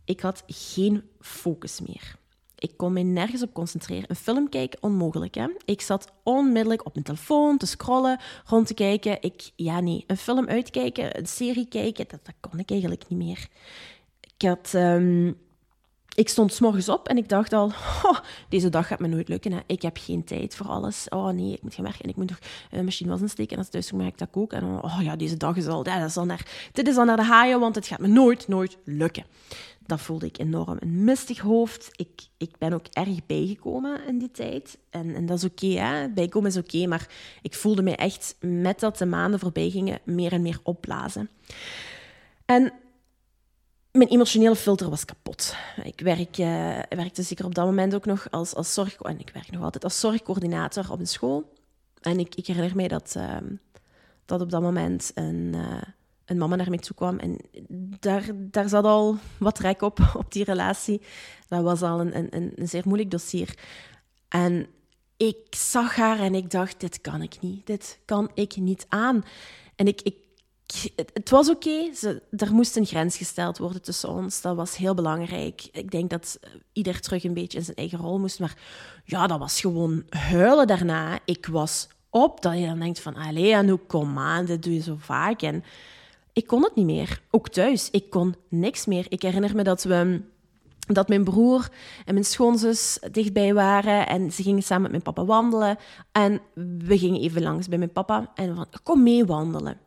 ik 0.05 0.21
had 0.21 0.43
geen 0.47 1.03
focus 1.21 1.81
meer. 1.81 2.17
Ik 2.59 2.77
kon 2.77 2.93
me 2.93 3.01
nergens 3.01 3.43
op 3.43 3.53
concentreren. 3.53 4.11
Een 4.11 4.17
film 4.17 4.49
kijken, 4.49 4.83
onmogelijk. 4.83 5.35
Hè? 5.35 5.47
Ik 5.65 5.81
zat 5.81 6.13
onmiddellijk 6.23 6.87
op 6.87 6.93
mijn 6.93 7.05
telefoon 7.05 7.57
te 7.57 7.67
scrollen, 7.67 8.21
rond 8.45 8.67
te 8.67 8.75
kijken. 8.75 9.23
Ik, 9.23 9.51
ja, 9.57 9.81
nee, 9.81 10.05
een 10.07 10.17
film 10.17 10.49
uitkijken, 10.49 11.19
een 11.19 11.27
serie 11.27 11.69
kijken, 11.69 12.07
dat, 12.09 12.25
dat 12.25 12.35
kon 12.41 12.59
ik 12.59 12.71
eigenlijk 12.71 13.09
niet 13.09 13.19
meer. 13.19 13.49
Ik 14.37 14.49
had... 14.49 14.73
Um, 14.75 15.45
ik 16.17 16.29
stond 16.29 16.53
s 16.53 16.89
op 16.89 17.09
en 17.09 17.17
ik 17.17 17.29
dacht 17.29 17.53
al, 17.53 17.73
deze 18.49 18.69
dag 18.69 18.87
gaat 18.87 18.99
me 18.99 19.07
nooit 19.09 19.29
lukken. 19.29 19.53
Hè. 19.53 19.61
Ik 19.67 19.83
heb 19.83 19.97
geen 20.01 20.25
tijd 20.25 20.55
voor 20.55 20.67
alles. 20.67 21.07
Oh 21.09 21.29
nee, 21.29 21.53
ik 21.53 21.63
moet 21.63 21.75
gaan 21.75 21.85
werken 21.85 22.03
en 22.03 22.11
ik 22.11 22.17
moet 22.17 22.29
nog 22.29 22.39
een 22.71 22.85
machine 22.85 23.11
was 23.11 23.21
insteken. 23.21 23.53
En 23.53 23.59
als 23.59 23.69
thuis 23.69 23.91
kom, 23.91 24.13
dat 24.17 24.29
ook. 24.33 24.53
En 24.53 24.65
oh 24.83 24.99
ja, 25.03 25.17
deze 25.17 25.37
dag 25.37 25.57
is 25.57 25.67
al, 25.67 25.85
ja, 25.85 25.99
dat 25.99 26.09
is 26.09 26.17
al 26.17 26.25
naar, 26.25 26.71
dit 26.73 26.89
is 26.89 26.97
al 26.97 27.05
naar 27.05 27.17
de 27.17 27.23
haaien, 27.23 27.61
want 27.61 27.75
het 27.75 27.87
gaat 27.87 27.99
me 27.99 28.07
nooit, 28.07 28.49
nooit 28.49 28.77
lukken. 28.85 29.25
Dat 29.87 30.01
voelde 30.01 30.27
ik 30.27 30.39
enorm. 30.39 30.77
Een 30.81 31.05
mistig 31.05 31.39
hoofd. 31.39 31.89
Ik, 31.97 32.23
ik 32.37 32.51
ben 32.59 32.73
ook 32.73 32.87
erg 32.93 33.27
bijgekomen 33.27 34.07
in 34.07 34.19
die 34.19 34.31
tijd. 34.31 34.79
En, 34.91 35.15
en 35.15 35.27
dat 35.27 35.37
is 35.37 35.45
oké, 35.45 36.11
bijkomen 36.15 36.51
is 36.51 36.57
oké. 36.57 36.87
maar 36.87 37.09
ik 37.43 37.55
voelde 37.55 37.83
mij 37.83 37.97
echt, 37.97 38.37
met 38.41 38.81
dat 38.81 38.99
de 38.99 39.07
maanden 39.07 39.41
voorbij 39.41 39.71
gingen, 39.71 40.01
meer 40.05 40.33
en 40.33 40.43
meer 40.43 40.61
opblazen. 40.63 41.29
En 42.45 42.73
mijn 43.97 44.09
emotionele 44.09 44.57
filter 44.57 44.91
was 44.91 45.05
kapot. 45.05 45.55
Ik 45.83 46.01
uh, 46.01 46.07
werkte 46.89 47.23
zeker 47.23 47.45
op 47.45 47.55
dat 47.55 47.65
moment 47.65 47.95
ook 47.95 48.05
nog 48.05 48.31
als, 48.31 48.55
als 48.55 48.75
zorg... 48.75 49.01
En 49.01 49.19
ik 49.19 49.31
werk 49.33 49.51
nog 49.51 49.63
altijd 49.63 49.85
als 49.85 50.01
zorgcoördinator 50.01 50.91
op 50.91 50.99
een 50.99 51.07
school. 51.07 51.53
En 52.01 52.19
ik, 52.19 52.35
ik 52.35 52.47
herinner 52.47 52.77
mij 52.77 52.89
dat, 52.89 53.15
uh, 53.17 53.37
dat 54.25 54.41
op 54.41 54.51
dat 54.51 54.63
moment 54.63 55.11
een, 55.15 55.53
uh, 55.55 55.83
een 56.25 56.39
mama 56.39 56.57
naar 56.57 56.69
mij 56.69 56.79
toe 56.79 56.97
kwam. 56.97 57.19
En 57.19 57.39
daar, 58.01 58.25
daar 58.35 58.69
zat 58.69 58.85
al 58.85 59.17
wat 59.39 59.59
rek 59.59 59.83
op, 59.83 59.99
op 60.23 60.33
die 60.33 60.45
relatie. 60.45 61.01
Dat 61.49 61.63
was 61.63 61.83
al 61.83 62.01
een, 62.01 62.17
een, 62.17 62.53
een 62.57 62.69
zeer 62.69 62.83
moeilijk 62.85 63.11
dossier. 63.11 63.59
En 64.29 64.67
ik 65.17 65.47
zag 65.51 65.97
haar 65.97 66.19
en 66.19 66.35
ik 66.35 66.51
dacht, 66.51 66.81
dit 66.81 67.01
kan 67.01 67.23
ik 67.23 67.41
niet. 67.41 67.67
Dit 67.67 67.99
kan 68.05 68.31
ik 68.35 68.57
niet 68.57 68.87
aan. 68.89 69.25
En 69.77 69.87
ik, 69.87 70.01
ik 70.03 70.17
het 70.95 71.31
was 71.31 71.51
oké. 71.51 71.91
Er 72.31 72.55
moest 72.55 72.77
een 72.77 72.87
grens 72.87 73.17
gesteld 73.17 73.59
worden 73.59 73.83
tussen 73.83 74.09
ons. 74.09 74.41
Dat 74.41 74.57
was 74.57 74.77
heel 74.77 74.95
belangrijk. 74.95 75.69
Ik 75.73 75.91
denk 75.91 76.11
dat 76.11 76.39
ieder 76.73 77.01
terug 77.01 77.25
een 77.25 77.35
beetje 77.35 77.59
in 77.59 77.65
zijn 77.65 77.77
eigen 77.77 77.99
rol 77.99 78.19
moest. 78.19 78.41
Maar 78.41 78.57
ja, 79.05 79.27
dat 79.27 79.39
was 79.39 79.61
gewoon 79.61 80.05
huilen 80.09 80.67
daarna. 80.67 81.19
Ik 81.25 81.47
was 81.47 81.89
op 82.11 82.43
dat 82.43 82.59
je 82.59 82.67
dan 82.67 82.79
denkt 82.79 83.01
van... 83.01 83.15
Allee, 83.15 83.53
en 83.53 83.87
kom 83.87 84.19
aan, 84.19 84.45
dit 84.45 84.63
doe 84.63 84.75
je 84.75 84.81
zo 84.81 84.97
vaak. 84.99 85.43
En 85.43 85.65
ik 86.33 86.47
kon 86.47 86.63
het 86.63 86.75
niet 86.75 86.87
meer. 86.87 87.23
Ook 87.31 87.49
thuis. 87.49 87.91
Ik 87.91 88.11
kon 88.11 88.35
niks 88.49 88.87
meer. 88.87 89.07
Ik 89.09 89.23
herinner 89.23 89.55
me 89.55 89.63
dat 89.63 89.83
we 89.83 90.23
dat 90.87 91.09
mijn 91.09 91.25
broer 91.25 91.69
en 92.05 92.13
mijn 92.15 92.27
schoonzus 92.27 92.99
dichtbij 93.13 93.55
waren 93.55 94.07
en 94.07 94.33
ze 94.33 94.43
gingen 94.43 94.63
samen 94.63 94.83
met 94.83 94.91
mijn 94.91 95.03
papa 95.03 95.25
wandelen. 95.25 95.79
En 96.13 96.41
we 96.79 96.99
gingen 96.99 97.21
even 97.21 97.43
langs 97.43 97.69
bij 97.69 97.79
mijn 97.79 97.93
papa 97.93 98.31
en 98.35 98.55
van, 98.55 98.67
kom 98.83 99.03
mee 99.03 99.25
wandelen. 99.25 99.79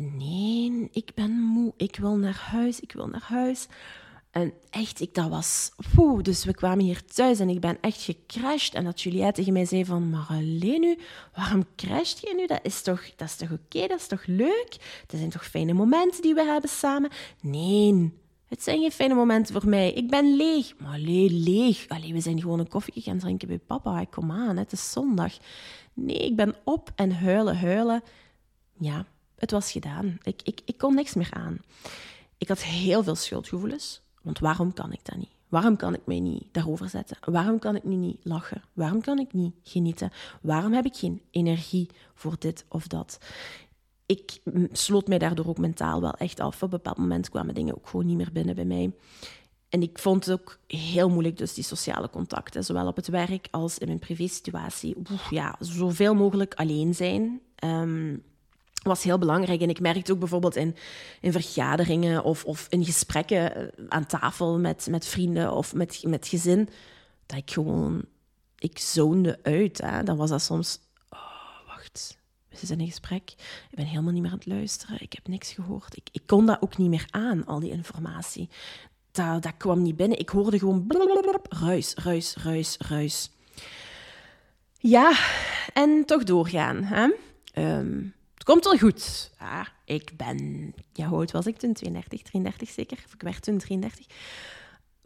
Nee, 0.00 0.88
ik 0.92 1.10
ben 1.14 1.30
moe, 1.30 1.72
ik 1.76 1.96
wil 1.96 2.16
naar 2.16 2.46
huis, 2.50 2.80
ik 2.80 2.92
wil 2.92 3.06
naar 3.06 3.24
huis. 3.24 3.66
En 4.30 4.52
echt, 4.70 5.00
ik, 5.00 5.14
dat 5.14 5.28
was... 5.28 5.70
Dus 6.22 6.44
we 6.44 6.54
kwamen 6.54 6.84
hier 6.84 7.04
thuis 7.04 7.40
en 7.40 7.48
ik 7.48 7.60
ben 7.60 7.78
echt 7.80 8.02
gecrashed. 8.02 8.74
En 8.74 8.84
dat 8.84 9.00
Juliette 9.00 9.32
tegen 9.32 9.52
mij 9.52 9.64
zei 9.64 9.84
van... 9.84 10.10
Maar 10.10 10.26
alleen 10.28 10.98
waarom 11.34 11.64
crasht 11.76 12.20
je 12.20 12.34
nu? 12.36 12.46
Dat 12.46 12.60
is 12.62 12.82
toch, 12.82 13.14
dat 13.16 13.28
is 13.28 13.36
toch 13.36 13.50
oké, 13.50 13.86
dat 13.86 13.98
is 13.98 14.06
toch 14.06 14.26
leuk? 14.26 14.76
Dat 15.06 15.18
zijn 15.18 15.30
toch 15.30 15.46
fijne 15.46 15.72
momenten 15.72 16.22
die 16.22 16.34
we 16.34 16.44
hebben 16.44 16.70
samen? 16.70 17.10
Nee, 17.40 18.12
het 18.46 18.62
zijn 18.62 18.80
geen 18.80 18.92
fijne 18.92 19.14
momenten 19.14 19.54
voor 19.54 19.68
mij. 19.68 19.92
Ik 19.92 20.10
ben 20.10 20.36
leeg. 20.36 20.74
Maar 20.78 20.94
allee, 20.94 21.30
leeg. 21.30 21.88
Allee, 21.88 22.12
we 22.12 22.20
zijn 22.20 22.40
gewoon 22.40 22.58
een 22.58 22.68
koffie 22.68 23.02
gaan 23.02 23.18
drinken 23.18 23.48
bij 23.48 23.58
papa. 23.58 24.04
Kom 24.04 24.30
aan, 24.30 24.56
het 24.56 24.72
is 24.72 24.92
zondag. 24.92 25.32
Nee, 25.94 26.18
ik 26.18 26.36
ben 26.36 26.54
op 26.64 26.92
en 26.94 27.12
huilen, 27.12 27.58
huilen. 27.58 28.02
Ja, 28.78 29.06
het 29.40 29.50
was 29.50 29.72
gedaan. 29.72 30.18
Ik, 30.22 30.40
ik, 30.42 30.60
ik 30.64 30.78
kon 30.78 30.94
niks 30.94 31.14
meer 31.14 31.30
aan. 31.32 31.58
Ik 32.38 32.48
had 32.48 32.62
heel 32.62 33.02
veel 33.02 33.14
schuldgevoelens. 33.14 34.00
Want 34.22 34.38
waarom 34.38 34.72
kan 34.72 34.92
ik 34.92 35.00
dat 35.02 35.16
niet? 35.16 35.30
Waarom 35.48 35.76
kan 35.76 35.94
ik 35.94 36.06
mij 36.06 36.20
niet 36.20 36.44
daarover 36.52 36.88
zetten? 36.88 37.16
Waarom 37.24 37.58
kan 37.58 37.76
ik 37.76 37.84
nu 37.84 37.94
niet 37.94 38.20
lachen? 38.22 38.62
Waarom 38.72 39.00
kan 39.00 39.18
ik 39.18 39.32
niet 39.32 39.54
genieten? 39.62 40.12
Waarom 40.42 40.72
heb 40.72 40.84
ik 40.84 40.96
geen 40.96 41.22
energie 41.30 41.88
voor 42.14 42.36
dit 42.38 42.64
of 42.68 42.86
dat? 42.86 43.18
Ik 44.06 44.40
sloot 44.72 45.08
mij 45.08 45.18
daardoor 45.18 45.46
ook 45.46 45.58
mentaal 45.58 46.00
wel 46.00 46.14
echt 46.14 46.40
af. 46.40 46.54
Op 46.54 46.62
een 46.62 46.68
bepaald 46.68 46.98
moment 46.98 47.28
kwamen 47.28 47.54
dingen 47.54 47.74
ook 47.74 47.88
gewoon 47.88 48.06
niet 48.06 48.16
meer 48.16 48.32
binnen 48.32 48.54
bij 48.54 48.64
mij. 48.64 48.92
En 49.68 49.82
ik 49.82 49.98
vond 49.98 50.24
het 50.24 50.40
ook 50.40 50.58
heel 50.66 51.08
moeilijk, 51.08 51.36
dus 51.36 51.54
die 51.54 51.64
sociale 51.64 52.10
contacten, 52.10 52.64
zowel 52.64 52.86
op 52.86 52.96
het 52.96 53.08
werk 53.08 53.48
als 53.50 53.78
in 53.78 53.86
mijn 53.86 53.98
privésituatie. 53.98 54.96
Ja, 55.30 55.56
zoveel 55.58 56.14
mogelijk 56.14 56.54
alleen 56.54 56.94
zijn. 56.94 57.40
Um, 57.64 58.22
was 58.82 59.02
heel 59.02 59.18
belangrijk. 59.18 59.60
En 59.60 59.68
ik 59.68 59.80
merkte 59.80 60.12
ook 60.12 60.18
bijvoorbeeld 60.18 60.56
in, 60.56 60.76
in 61.20 61.32
vergaderingen 61.32 62.24
of, 62.24 62.44
of 62.44 62.66
in 62.68 62.84
gesprekken 62.84 63.54
eh, 63.54 63.84
aan 63.88 64.06
tafel 64.06 64.58
met, 64.58 64.86
met 64.90 65.06
vrienden 65.06 65.52
of 65.52 65.74
met, 65.74 66.02
met 66.06 66.28
gezin, 66.28 66.68
dat 67.26 67.38
ik 67.38 67.50
gewoon, 67.50 68.04
ik 68.58 68.78
zoonde 68.78 69.38
uit. 69.42 69.78
Hè. 69.78 70.02
Dan 70.02 70.16
was 70.16 70.30
dat 70.30 70.42
soms, 70.42 70.80
oh, 71.10 71.66
wacht, 71.66 72.18
we 72.48 72.66
zijn 72.66 72.80
in 72.80 72.86
gesprek, 72.86 73.30
ik 73.70 73.76
ben 73.76 73.86
helemaal 73.86 74.12
niet 74.12 74.22
meer 74.22 74.30
aan 74.30 74.38
het 74.38 74.46
luisteren, 74.46 75.00
ik 75.00 75.12
heb 75.12 75.28
niks 75.28 75.52
gehoord. 75.52 75.96
Ik, 75.96 76.08
ik 76.12 76.22
kon 76.26 76.46
dat 76.46 76.62
ook 76.62 76.76
niet 76.76 76.88
meer 76.90 77.06
aan, 77.10 77.46
al 77.46 77.60
die 77.60 77.70
informatie. 77.70 78.48
Dat, 79.12 79.42
dat 79.42 79.56
kwam 79.56 79.82
niet 79.82 79.96
binnen. 79.96 80.18
Ik 80.18 80.28
hoorde 80.28 80.58
gewoon 80.58 80.86
ruis, 81.48 81.94
ruis, 81.94 82.34
ruis, 82.34 82.76
ruis. 82.78 83.30
Ja, 84.78 85.18
en 85.72 86.04
toch 86.06 86.24
doorgaan. 86.24 86.82
Hè? 86.82 87.08
Um, 87.78 88.14
het 88.40 88.48
komt 88.48 88.64
wel 88.64 88.78
goed. 88.78 89.30
Ja, 89.38 89.68
ik 89.84 90.12
ben... 90.16 90.72
Ja, 90.92 91.06
hoe 91.06 91.18
oud 91.18 91.30
was 91.30 91.46
ik 91.46 91.56
toen? 91.56 91.72
32, 91.72 92.22
33 92.22 92.68
zeker? 92.68 93.02
Of 93.06 93.14
ik 93.14 93.22
werd 93.22 93.42
toen 93.42 93.58
33. 93.58 94.06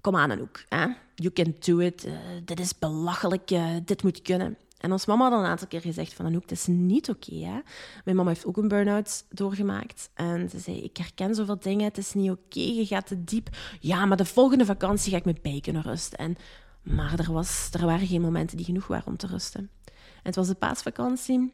Kom 0.00 0.16
aan, 0.16 0.30
Anouk. 0.30 0.64
Hè? 0.68 0.86
You 1.14 1.32
can 1.32 1.54
do 1.58 1.78
it. 1.78 2.06
Uh, 2.06 2.12
dit 2.44 2.60
is 2.60 2.78
belachelijk. 2.78 3.50
Uh, 3.50 3.76
dit 3.84 4.02
moet 4.02 4.22
kunnen. 4.22 4.56
En 4.78 4.92
ons 4.92 5.06
mama 5.06 5.24
had 5.24 5.32
al 5.32 5.38
een 5.38 5.50
aantal 5.50 5.66
keer 5.66 5.80
gezegd 5.80 6.12
van 6.14 6.26
Anouk, 6.26 6.42
het 6.42 6.50
is 6.50 6.66
niet 6.66 7.08
oké. 7.08 7.62
Mijn 8.04 8.16
mama 8.16 8.28
heeft 8.28 8.46
ook 8.46 8.56
een 8.56 8.68
burn-out 8.68 9.24
doorgemaakt. 9.28 10.10
En 10.14 10.50
ze 10.50 10.58
zei, 10.58 10.82
ik 10.82 10.96
herken 10.96 11.34
zoveel 11.34 11.58
dingen, 11.58 11.84
het 11.84 11.98
is 11.98 12.14
niet 12.14 12.30
oké, 12.30 12.60
je 12.60 12.86
gaat 12.86 13.06
te 13.06 13.24
diep. 13.24 13.48
Ja, 13.80 14.06
maar 14.06 14.16
de 14.16 14.24
volgende 14.24 14.64
vakantie 14.64 15.10
ga 15.10 15.16
ik 15.16 15.24
met 15.24 15.42
bij 15.42 15.58
kunnen 15.62 15.82
rusten. 15.82 16.18
En, 16.18 16.36
maar 16.82 17.18
er, 17.18 17.32
was, 17.32 17.68
er 17.72 17.86
waren 17.86 18.06
geen 18.06 18.20
momenten 18.20 18.56
die 18.56 18.66
genoeg 18.66 18.86
waren 18.86 19.06
om 19.06 19.16
te 19.16 19.26
rusten. 19.26 19.70
En 19.84 20.22
het 20.22 20.36
was 20.36 20.46
de 20.48 20.54
paasvakantie. 20.54 21.52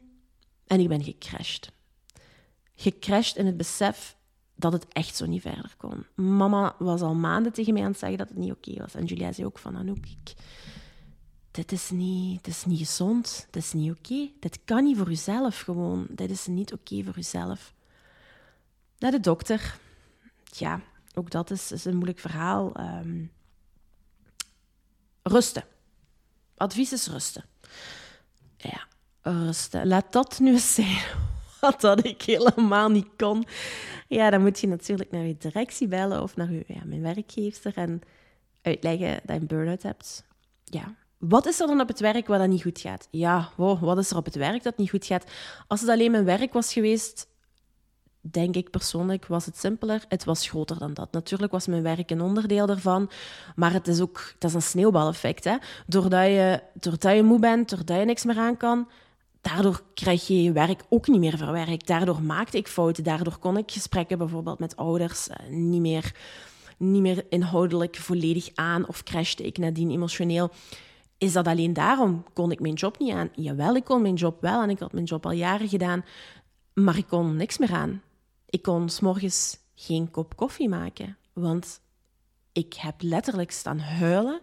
En 0.67 0.79
ik 0.79 0.87
ben 0.87 1.03
gecrashed. 1.03 1.71
Gecrashed 2.75 3.35
in 3.35 3.45
het 3.45 3.57
besef 3.57 4.15
dat 4.55 4.73
het 4.73 4.87
echt 4.87 5.15
zo 5.15 5.25
niet 5.25 5.41
verder 5.41 5.73
kon. 5.77 6.05
Mama 6.15 6.75
was 6.79 7.01
al 7.01 7.13
maanden 7.13 7.53
tegen 7.53 7.73
mij 7.73 7.83
aan 7.83 7.89
het 7.89 7.99
zeggen 7.99 8.17
dat 8.17 8.29
het 8.29 8.37
niet 8.37 8.51
oké 8.51 8.77
was. 8.77 8.95
En 8.95 9.05
Julia 9.05 9.31
zei 9.31 9.47
ook 9.47 9.57
van, 9.57 9.77
Anouk, 9.77 10.05
ik, 10.05 10.33
dit, 11.51 11.71
is 11.71 11.89
niet, 11.89 12.43
dit 12.43 12.53
is 12.53 12.65
niet 12.65 12.79
gezond, 12.79 13.47
dit 13.49 13.63
is 13.63 13.73
niet 13.73 13.91
oké. 13.91 14.29
Dit 14.39 14.59
kan 14.65 14.83
niet 14.83 14.97
voor 14.97 15.09
uzelf 15.09 15.59
gewoon. 15.59 16.07
Dit 16.09 16.29
is 16.29 16.47
niet 16.47 16.73
oké 16.73 17.03
voor 17.03 17.17
uzelf. 17.17 17.73
Naar 18.97 19.11
de 19.11 19.19
dokter. 19.19 19.79
Ja, 20.43 20.81
ook 21.13 21.29
dat 21.29 21.51
is, 21.51 21.85
een 21.85 21.95
moeilijk 21.95 22.19
verhaal. 22.19 22.79
Um, 22.79 23.31
rusten. 25.23 25.63
Advies 26.57 26.91
is 26.91 27.07
rusten. 27.07 27.45
Ja, 28.57 28.87
Laat 29.83 30.11
dat 30.11 30.39
nu 30.39 30.51
eens 30.51 30.73
zijn 30.73 31.01
wat 31.61 31.81
dat 31.81 32.05
ik 32.05 32.21
helemaal 32.21 32.89
niet 32.89 33.07
kon. 33.17 33.45
Ja, 34.07 34.29
dan 34.29 34.41
moet 34.41 34.59
je 34.59 34.67
natuurlijk 34.67 35.11
naar 35.11 35.25
je 35.25 35.37
directie 35.37 35.87
bellen 35.87 36.21
of 36.21 36.35
naar 36.35 36.51
je, 36.51 36.63
ja, 36.67 36.81
mijn 36.85 37.01
werkgever 37.01 37.77
en 37.77 38.01
uitleggen 38.61 39.19
dat 39.23 39.35
je 39.35 39.41
een 39.41 39.47
burn-out 39.47 39.83
hebt. 39.83 40.23
Ja. 40.65 40.95
Wat 41.17 41.45
is 41.45 41.59
er 41.59 41.67
dan 41.67 41.81
op 41.81 41.87
het 41.87 41.99
werk 41.99 42.27
wat 42.27 42.39
dan 42.39 42.49
niet 42.49 42.61
goed 42.61 42.79
gaat? 42.79 43.07
Ja, 43.11 43.49
wow, 43.55 43.83
wat 43.83 43.97
is 43.97 44.11
er 44.11 44.17
op 44.17 44.25
het 44.25 44.35
werk 44.35 44.63
dat 44.63 44.77
niet 44.77 44.89
goed 44.89 45.05
gaat? 45.05 45.25
Als 45.67 45.81
het 45.81 45.89
alleen 45.89 46.11
mijn 46.11 46.25
werk 46.25 46.53
was 46.53 46.73
geweest, 46.73 47.27
denk 48.21 48.55
ik 48.55 48.69
persoonlijk, 48.69 49.25
was 49.25 49.45
het 49.45 49.57
simpeler. 49.57 50.05
Het 50.07 50.23
was 50.23 50.47
groter 50.47 50.77
dan 50.79 50.93
dat. 50.93 51.11
Natuurlijk 51.11 51.51
was 51.51 51.67
mijn 51.67 51.83
werk 51.83 52.11
een 52.11 52.21
onderdeel 52.21 52.65
daarvan, 52.65 53.09
maar 53.55 53.73
het 53.73 53.87
is 53.87 54.01
ook 54.01 54.33
dat 54.37 54.49
is 54.49 54.55
een 54.55 54.61
sneeuwbaleffect. 54.61 55.43
Hè? 55.43 55.57
Doordat, 55.87 56.25
je, 56.25 56.63
doordat 56.73 57.15
je 57.15 57.23
moe 57.23 57.39
bent, 57.39 57.69
doordat 57.69 57.99
je 57.99 58.05
niks 58.05 58.23
meer 58.23 58.37
aan 58.37 58.57
kan, 58.57 58.89
daardoor 59.41 59.83
krijg 59.93 60.27
je 60.27 60.43
je 60.43 60.51
werk 60.51 60.83
ook 60.89 61.07
niet 61.07 61.19
meer 61.19 61.37
verwerkt. 61.37 61.87
Daardoor 61.87 62.21
maakte 62.21 62.57
ik 62.57 62.67
fouten. 62.67 63.03
Daardoor 63.03 63.37
kon 63.37 63.57
ik 63.57 63.71
gesprekken 63.71 64.17
bijvoorbeeld 64.17 64.59
met 64.59 64.75
ouders 64.75 65.27
eh, 65.27 65.49
niet, 65.49 65.81
meer, 65.81 66.15
niet 66.77 67.01
meer 67.01 67.25
inhoudelijk 67.29 67.95
volledig 67.95 68.49
aan 68.55 68.87
of 68.87 69.03
crashte 69.03 69.43
ik 69.45 69.57
nadien 69.57 69.91
emotioneel. 69.91 70.49
Is 71.17 71.33
dat 71.33 71.47
alleen 71.47 71.73
daarom? 71.73 72.23
Kon 72.33 72.51
ik 72.51 72.59
mijn 72.59 72.73
job 72.73 72.99
niet 72.99 73.13
aan? 73.13 73.29
Jawel, 73.35 73.75
ik 73.75 73.83
kon 73.83 74.01
mijn 74.01 74.13
job 74.13 74.41
wel 74.41 74.61
en 74.61 74.69
ik 74.69 74.79
had 74.79 74.93
mijn 74.93 75.05
job 75.05 75.25
al 75.25 75.31
jaren 75.31 75.69
gedaan, 75.69 76.05
maar 76.73 76.97
ik 76.97 77.07
kon 77.07 77.35
niks 77.35 77.57
meer 77.57 77.73
aan. 77.73 78.01
Ik 78.49 78.61
kon 78.61 78.89
s'morgens 78.89 79.57
geen 79.75 80.11
kop 80.11 80.35
koffie 80.35 80.69
maken, 80.69 81.17
want 81.33 81.81
ik 82.51 82.73
heb 82.73 82.95
letterlijk 82.99 83.51
staan 83.51 83.79
huilen 83.79 84.41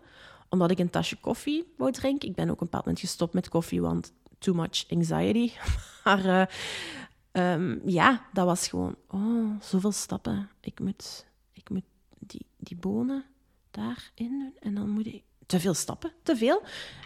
omdat 0.49 0.71
ik 0.71 0.79
een 0.79 0.91
tasje 0.91 1.17
koffie 1.17 1.73
wou 1.77 1.93
drinken. 1.93 2.29
Ik 2.29 2.35
ben 2.35 2.51
ook 2.51 2.61
een 2.61 2.67
bepaald 2.67 2.85
moment 2.85 3.03
gestopt 3.03 3.35
met 3.35 3.49
koffie, 3.49 3.81
want 3.81 4.13
too 4.39 4.55
much 4.55 4.85
anxiety. 4.91 5.53
maar 6.05 6.25
uh, 6.25 7.53
um, 7.55 7.81
ja, 7.85 8.27
dat 8.33 8.47
was 8.47 8.69
gewoon, 8.69 8.97
oh, 9.09 9.61
zoveel 9.61 9.93
stappen. 9.93 10.51
Ik 10.61 10.81
moet, 10.81 11.27
ik 11.53 11.71
moet 11.71 11.85
die, 12.19 12.47
die 12.57 12.77
bonen 12.77 13.25
daarin 13.71 14.39
doen 14.39 14.55
en 14.61 14.75
dan 14.75 14.89
moet 14.89 15.07
ik 15.07 15.23
te 15.49 15.61
veel 15.61 15.75
stappen, 15.75 16.13
te 16.23 16.37
veel. 16.37 16.63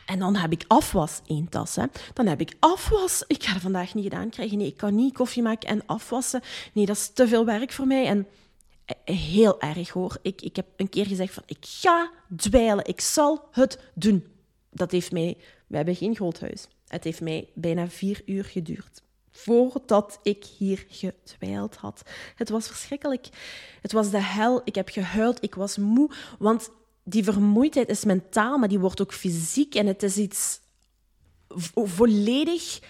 En 0.07 0.19
dan 0.19 0.37
heb 0.37 0.53
ik 0.53 0.65
afwas, 0.69 1.21
één 1.27 1.49
tas. 1.49 1.77
Hè. 1.77 1.85
Dan 2.13 2.27
heb 2.27 2.41
ik 2.41 2.57
afwas. 2.59 3.25
Ik 3.27 3.45
ga 3.45 3.53
het 3.53 3.63
vandaag 3.63 3.95
niet 3.95 4.05
gedaan 4.05 4.31
krijgen. 4.31 4.59
Nee, 4.59 4.67
ik 4.67 4.77
kan 4.77 4.95
niet 4.95 5.15
koffie 5.15 5.43
maken 5.43 5.69
en 5.69 5.87
afwassen. 5.87 6.41
Nee, 6.73 6.87
dat 6.87 6.97
is 6.97 7.09
te 7.09 7.29
veel 7.29 7.45
werk 7.45 7.73
voor 7.73 7.87
mij. 7.87 8.07
En 8.07 8.27
eh, 8.85 9.17
heel 9.17 9.61
erg 9.61 9.89
hoor. 9.89 10.19
Ik, 10.23 10.43
ik 10.43 10.57
heb 10.57 10.67
een 10.77 10.89
keer 10.89 11.07
gezegd 11.07 11.35
van, 11.35 11.43
ik 11.47 11.67
ga 11.67 12.11
dweilen. 12.37 12.87
Ik 12.87 13.01
zal 13.01 13.49
het 13.51 13.79
doen. 13.95 14.27
Dat 14.71 14.91
heeft 14.91 15.13
mij... 15.13 15.37
We 15.73 15.79
hebben 15.79 15.97
geen 15.97 16.15
groot 16.15 16.41
huis. 16.41 16.69
Het 16.87 17.05
heeft 17.05 17.21
mij 17.21 17.49
bijna 17.55 17.89
vier 17.89 18.23
uur 18.27 18.45
geduurd 18.45 19.03
voordat 19.31 20.19
ik 20.23 20.45
hier 20.45 20.85
gedwijld 20.89 21.77
had. 21.77 22.03
Het 22.35 22.49
was 22.49 22.67
verschrikkelijk. 22.67 23.29
Het 23.81 23.93
was 23.93 24.11
de 24.11 24.23
hel. 24.23 24.61
Ik 24.65 24.75
heb 24.75 24.89
gehuild. 24.89 25.43
Ik 25.43 25.55
was 25.55 25.77
moe. 25.77 26.11
Want 26.39 26.71
die 27.05 27.25
vermoeidheid 27.25 27.89
is 27.89 28.05
mentaal, 28.05 28.59
maar 28.59 28.69
die 28.69 28.79
wordt 28.79 29.01
ook 29.01 29.13
fysiek. 29.13 29.75
En 29.75 29.87
het 29.87 30.03
is 30.03 30.17
iets 30.17 30.61
volledig 31.75 32.81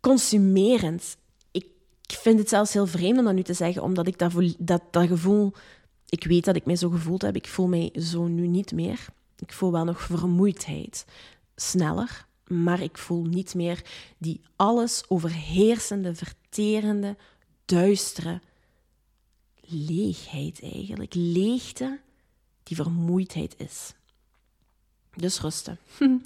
consumerend. 0.00 1.16
Ik 1.50 1.66
vind 2.06 2.38
het 2.38 2.48
zelfs 2.48 2.72
heel 2.72 2.86
vreemd 2.86 3.18
om 3.18 3.24
dat 3.24 3.34
nu 3.34 3.42
te 3.42 3.54
zeggen, 3.54 3.82
omdat 3.82 4.06
ik 4.06 4.18
dat, 4.18 4.32
dat, 4.58 4.82
dat 4.90 5.06
gevoel... 5.06 5.52
Ik 6.08 6.24
weet 6.24 6.44
dat 6.44 6.56
ik 6.56 6.64
mij 6.64 6.76
zo 6.76 6.90
gevoeld 6.90 7.22
heb. 7.22 7.36
Ik 7.36 7.48
voel 7.48 7.66
mij 7.66 7.90
zo 8.00 8.26
nu 8.26 8.46
niet 8.46 8.72
meer. 8.72 9.06
Ik 9.38 9.52
voel 9.52 9.72
wel 9.72 9.84
nog 9.84 10.00
vermoeidheid. 10.00 11.04
Sneller, 11.56 12.26
maar 12.48 12.80
ik 12.80 12.98
voel 12.98 13.22
niet 13.22 13.54
meer 13.54 13.84
die 14.18 14.40
alles 14.56 15.04
overheersende, 15.08 16.14
verterende, 16.14 17.16
duistere 17.64 18.40
leegheid 19.70 20.62
eigenlijk. 20.62 21.14
Leegte 21.14 22.00
die 22.62 22.76
vermoeidheid 22.76 23.54
is. 23.58 23.94
Dus 25.14 25.40
rusten. 25.40 25.78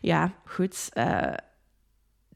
ja, 0.00 0.34
goed. 0.44 0.88
Uh, 0.94 1.34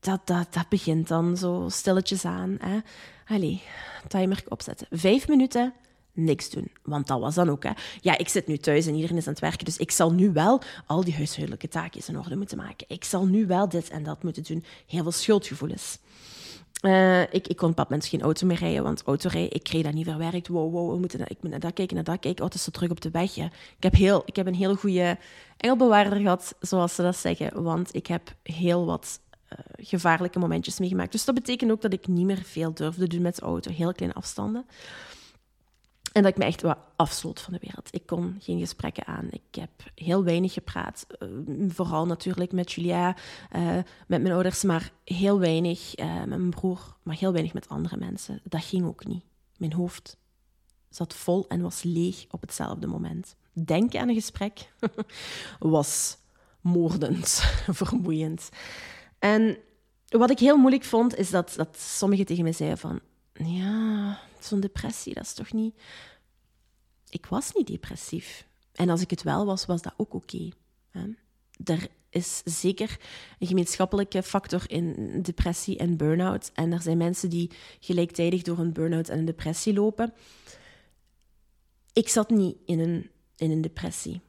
dat, 0.01 0.27
dat, 0.27 0.53
dat 0.55 0.69
begint 0.69 1.09
dan 1.09 1.37
zo 1.37 1.67
stilletjes 1.71 2.25
aan. 2.25 2.57
Hè? 2.61 2.79
Allee, 3.27 3.63
timer 4.09 4.43
opzetten. 4.49 4.87
Vijf 4.91 5.29
minuten 5.29 5.75
niks 6.25 6.51
doen. 6.51 6.71
Want 6.83 7.07
dat 7.07 7.21
was 7.21 7.35
dan 7.35 7.51
ook, 7.51 7.63
hè. 7.63 7.73
Ja, 8.01 8.19
ik 8.19 8.29
zit 8.29 8.47
nu 8.47 8.57
thuis 8.57 8.87
en 8.87 8.95
iedereen 8.95 9.17
is 9.17 9.27
aan 9.27 9.33
het 9.33 9.43
werken, 9.43 9.65
dus 9.65 9.77
ik 9.77 9.91
zal 9.91 10.13
nu 10.13 10.33
wel 10.33 10.63
al 10.87 11.05
die 11.05 11.15
huishoudelijke 11.15 11.69
taakjes 11.69 12.09
in 12.09 12.19
orde 12.19 12.37
moeten 12.37 12.57
maken. 12.57 12.87
Ik 12.89 13.05
zal 13.05 13.27
nu 13.27 13.47
wel 13.47 13.69
dit 13.69 13.91
en 13.91 14.03
dat 14.03 14.23
moeten 14.23 14.43
doen. 14.43 14.65
Heel 14.87 15.03
veel 15.03 15.13
schuldgevoelens. 15.13 15.99
Uh, 16.83 17.23
ik, 17.23 17.49
ik 17.49 17.57
kon 17.57 17.75
pap 17.75 17.89
mensen 17.89 18.11
geen 18.11 18.23
auto 18.23 18.47
meer 18.47 18.59
rijden, 18.59 18.83
want 18.83 19.03
autorijden, 19.03 19.53
ik 19.53 19.63
kreeg 19.63 19.83
dat 19.83 19.93
niet 19.93 20.07
verwerkt. 20.07 20.49
Wow, 20.49 20.73
wow, 20.73 20.93
we 20.93 20.99
moeten, 20.99 21.21
ik 21.21 21.37
moet 21.41 21.51
naar 21.51 21.61
dat 21.61 21.73
kijken, 21.73 21.95
naar 21.95 22.05
dat 22.05 22.19
kijken. 22.19 22.45
Oh, 22.45 22.51
het 22.51 22.73
terug 22.73 22.91
op 22.91 23.01
de 23.01 23.11
weg. 23.11 23.37
Ik, 23.37 23.51
heb 23.81 23.95
heel, 23.95 24.23
ik 24.25 24.37
heb 24.37 24.47
een 24.47 24.55
hele 24.55 24.77
goede 24.77 25.19
engelbewaarder 25.57 26.21
gehad, 26.21 26.55
zoals 26.61 26.95
ze 26.95 27.03
dat 27.03 27.17
zeggen. 27.17 27.63
Want 27.63 27.95
ik 27.95 28.07
heb 28.07 28.35
heel 28.43 28.87
wat 28.87 29.21
uh, 29.53 29.59
gevaarlijke 29.87 30.39
momentjes 30.39 30.79
meegemaakt. 30.79 31.13
Dus 31.13 31.25
dat 31.25 31.35
betekent 31.35 31.71
ook 31.71 31.83
dat 31.83 31.93
ik 31.93 32.07
niet 32.07 32.27
meer 32.27 32.43
veel 32.45 32.75
durfde 32.75 33.07
doen 33.07 33.23
met 33.23 33.37
de 33.37 33.43
auto. 33.43 33.73
Heel 33.73 33.93
kleine 33.93 34.19
afstanden. 34.19 34.67
En 36.13 36.23
dat 36.23 36.33
ik 36.33 36.39
me 36.39 36.45
echt 36.45 36.63
wat 36.63 36.79
afsloot 36.97 37.41
van 37.41 37.53
de 37.53 37.59
wereld. 37.63 37.89
Ik 37.91 38.07
kon 38.07 38.37
geen 38.41 38.59
gesprekken 38.59 39.07
aan. 39.07 39.29
Ik 39.31 39.55
heb 39.61 39.71
heel 39.95 40.25
weinig 40.25 40.53
gepraat. 40.53 41.07
Uh, 41.19 41.29
vooral 41.69 42.07
natuurlijk 42.07 42.53
met 42.53 42.73
Julia, 42.73 43.17
uh, 43.57 43.75
met 44.07 44.23
mijn 44.23 44.33
ouders, 44.33 44.63
maar 44.63 44.93
heel 45.05 45.39
weinig 45.39 45.99
uh, 45.99 46.15
met 46.19 46.29
mijn 46.29 46.51
broer, 46.51 46.97
maar 47.03 47.17
heel 47.17 47.33
weinig 47.33 47.53
met 47.53 47.69
andere 47.69 47.97
mensen. 47.97 48.41
Dat 48.45 48.65
ging 48.65 48.85
ook 48.85 49.07
niet. 49.07 49.25
Mijn 49.57 49.73
hoofd 49.73 50.17
zat 50.89 51.15
vol 51.15 51.49
en 51.49 51.63
was 51.63 51.83
leeg 51.83 52.25
op 52.31 52.41
hetzelfde 52.41 52.87
moment. 52.87 53.37
Denken 53.53 54.01
aan 54.01 54.09
een 54.09 54.15
gesprek 54.15 54.73
was 55.59 56.19
moordend, 56.61 57.29
vermoeiend. 57.83 58.49
En 59.19 59.57
wat 60.09 60.31
ik 60.31 60.39
heel 60.39 60.57
moeilijk 60.57 60.85
vond, 60.85 61.17
is 61.17 61.31
dat, 61.31 61.53
dat 61.57 61.79
sommigen 61.79 62.27
tegen 62.27 62.43
mij 62.43 62.53
zeiden 62.53 62.79
van... 62.79 63.01
Ja, 63.33 63.80
zo'n 64.45 64.61
depressie, 64.61 65.15
dat 65.15 65.25
is 65.25 65.33
toch 65.33 65.53
niet... 65.53 65.75
Ik 67.09 67.27
was 67.27 67.53
niet 67.53 67.67
depressief. 67.67 68.47
En 68.73 68.89
als 68.89 69.01
ik 69.01 69.11
het 69.11 69.23
wel 69.23 69.47
was, 69.47 69.67
was 69.67 69.83
dat 69.83 69.95
ook 69.97 70.15
oké. 70.15 70.49
er 71.65 71.89
is 72.11 72.43
zeker 72.45 73.01
een 73.39 73.47
gemeenschappelijke 73.47 74.23
factor 74.23 74.71
in 74.71 75.19
depressie 75.23 75.79
en 75.79 75.97
burn-out. 75.97 76.51
En 76.55 76.73
er 76.73 76.83
zijn 76.83 76.97
mensen 76.97 77.31
die 77.31 77.51
gelijktijdig 77.81 78.43
door 78.43 78.59
een 78.59 78.73
burn-out 78.73 79.09
en 79.09 79.19
een 79.19 79.25
depressie 79.25 79.75
lopen. 79.75 80.13
Ik 81.93 82.09
zat 82.09 82.31
niet 82.31 82.57
in 82.65 82.79
een, 82.81 83.11
in 83.37 83.51
een 83.51 83.61
depressie. 83.61 84.21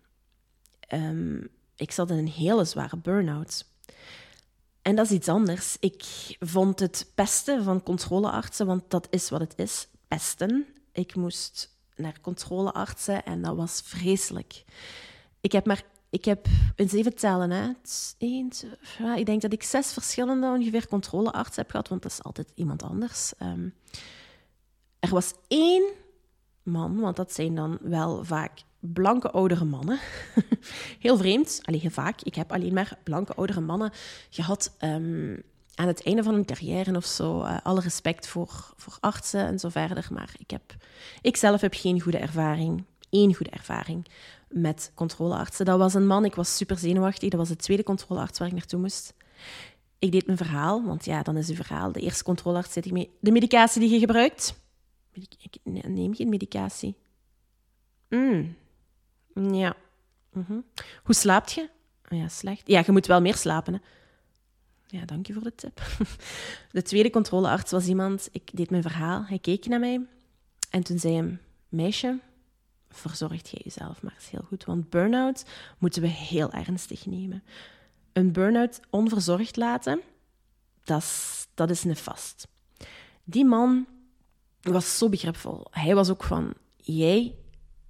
Um, 0.94 1.50
ik 1.76 1.92
zat 1.92 2.10
in 2.10 2.18
een 2.18 2.28
hele 2.28 2.66
zware 2.66 2.98
burn-out. 2.98 3.66
En 4.82 4.96
dat 4.96 5.06
is 5.06 5.12
iets 5.12 5.28
anders. 5.28 5.78
Ik 5.80 6.04
vond 6.40 6.80
het 6.80 7.12
pesten 7.16 7.64
van 7.64 7.84
controleartsen, 7.84 8.66
want 8.66 8.84
dat 8.88 9.08
is 9.10 9.30
wat 9.30 9.40
het 9.40 9.54
is, 9.56 9.88
pesten. 10.12 10.66
Ik 10.92 11.16
moest 11.16 11.78
naar 11.96 12.22
controleartsen 12.22 13.26
en 13.26 13.42
dat 13.42 13.56
was 13.56 13.82
vreselijk. 13.86 14.64
Ik 15.42 15.52
heb 15.52 15.66
maar, 15.66 15.84
ik 16.10 16.26
heb 16.26 16.48
eens 16.76 16.94
even 16.94 17.16
tellen, 17.16 17.52
hè. 17.52 17.72
Eén, 18.18 18.50
twee, 18.50 19.20
ik 19.20 19.26
denk 19.26 19.42
dat 19.42 19.54
ik 19.54 19.64
zes 19.64 19.94
verschillende 19.94 20.48
ongeveer 20.48 20.88
controleartsen 20.88 21.62
heb 21.62 21.70
gehad, 21.70 21.88
want 21.88 22.02
dat 22.02 22.12
is 22.12 22.24
altijd 22.24 22.52
iemand 22.56 22.84
anders. 22.84 23.34
Um, 23.42 23.74
er 25.00 25.10
was 25.10 25.34
één 25.48 25.84
man, 26.64 27.00
want 27.00 27.16
dat 27.16 27.34
zijn 27.34 27.56
dan 27.56 27.78
wel 27.82 28.24
vaak 28.24 28.64
blanke 28.80 29.32
oudere 29.32 29.66
mannen. 29.66 30.00
Heel 31.00 31.18
vreemd, 31.18 31.60
alleen 31.62 31.92
vaak. 31.92 32.22
Ik 32.22 32.36
heb 32.36 32.52
alleen 32.52 32.74
maar 32.74 32.98
blanke 33.04 33.34
oudere 33.34 33.62
mannen 33.62 33.92
gehad 34.30 34.76
um, 34.80 35.44
aan 35.76 35.88
het 35.88 36.04
einde 36.04 36.24
van 36.24 36.34
hun 36.34 36.46
carrière 36.46 36.96
of 36.96 37.06
zo. 37.06 37.42
Uh, 37.42 37.58
alle 37.64 37.82
respect 37.82 38.28
voor, 38.28 38.74
voor 38.76 38.98
artsen 39.00 39.46
en 39.46 39.60
zo 39.60 39.70
verder. 39.70 40.08
Maar 40.12 40.34
ik, 40.38 40.52
heb, 40.52 40.76
ik 41.22 41.38
zelf 41.38 41.62
heb 41.62 41.74
geen 41.74 42.02
goede 42.02 42.18
ervaring, 42.18 42.84
één 43.10 43.36
goede 43.36 43.52
ervaring 43.52 44.08
met 44.48 44.92
controleartsen. 44.96 45.66
Dat 45.66 45.78
was 45.78 45.94
een 45.94 46.08
man, 46.08 46.26
ik 46.26 46.36
was 46.36 46.58
super 46.58 46.78
zenuwachtig. 46.78 47.30
Dat 47.30 47.40
was 47.40 47.50
de 47.50 47.56
tweede 47.56 47.84
controlearts 47.84 48.40
waar 48.40 48.48
ik 48.48 48.54
naartoe 48.54 48.80
moest. 48.80 49.14
Ik 50.00 50.12
deed 50.12 50.26
mijn 50.26 50.38
verhaal, 50.38 50.84
want 50.86 51.06
ja, 51.06 51.24
dan 51.24 51.38
is 51.38 51.50
uw 51.50 51.56
verhaal. 51.56 51.92
De 51.92 52.00
eerste 52.00 52.24
controlearts 52.24 52.74
zit 52.74 52.86
ik 52.86 52.92
mee. 52.92 53.10
De 53.20 53.32
medicatie 53.32 53.82
die 53.82 53.90
je 53.90 54.00
gebruikt? 54.00 54.60
Ik 55.14 55.58
neem 55.64 56.16
geen 56.16 56.30
medicatie. 56.30 56.96
Mm, 58.10 58.56
ja. 59.34 59.76
Mm 60.34 60.64
Hoe 61.04 61.16
slaapt 61.16 61.52
je? 61.52 61.70
Oh 62.12 62.18
ja, 62.18 62.28
slecht. 62.28 62.68
Ja, 62.68 62.84
je 62.86 62.92
moet 62.92 63.06
wel 63.06 63.22
meer 63.22 63.36
slapen. 63.36 63.74
Hè. 63.74 63.80
Ja, 64.92 65.06
dank 65.06 65.28
je 65.28 65.34
voor 65.34 65.44
de 65.44 65.56
tip. 65.56 65.82
De 66.72 66.82
tweede 66.82 67.10
controlearts 67.10 67.72
was 67.72 67.88
iemand, 67.88 68.30
ik 68.32 68.50
deed 68.54 68.70
mijn 68.70 68.82
verhaal, 68.82 69.26
hij 69.26 69.40
keek 69.40 69.66
naar 69.66 69.80
mij 69.80 70.06
en 70.70 70.84
toen 70.84 71.00
zei 71.00 71.14
hij, 71.14 71.38
meisje, 71.70 72.20
verzorgt 72.90 73.50
jij 73.50 73.62
jezelf 73.64 74.02
maar 74.02 74.14
eens 74.16 74.30
heel 74.30 74.46
goed, 74.48 74.66
want 74.66 74.90
burn-out 74.90 75.46
moeten 75.78 76.02
we 76.02 76.08
heel 76.08 76.52
ernstig 76.52 77.06
nemen. 77.06 77.44
Een 78.14 78.32
burn-out 78.32 78.80
onverzorgd 78.90 79.56
laten, 79.56 80.02
dat 80.84 81.02
is, 81.02 81.48
dat 81.54 81.70
is 81.70 81.84
nefast. 81.84 82.48
Die 83.24 83.46
man 83.46 83.88
was 84.62 84.98
zo 84.98 85.10
begripvol. 85.10 85.68
Hij 85.70 85.96
was 85.96 86.10
ook 86.10 86.24
van, 86.24 86.54
jij 86.78 87.36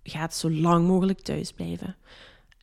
gaat 0.03 0.35
zo 0.35 0.51
lang 0.51 0.87
mogelijk 0.87 1.19
thuis 1.19 1.51
blijven. 1.51 1.95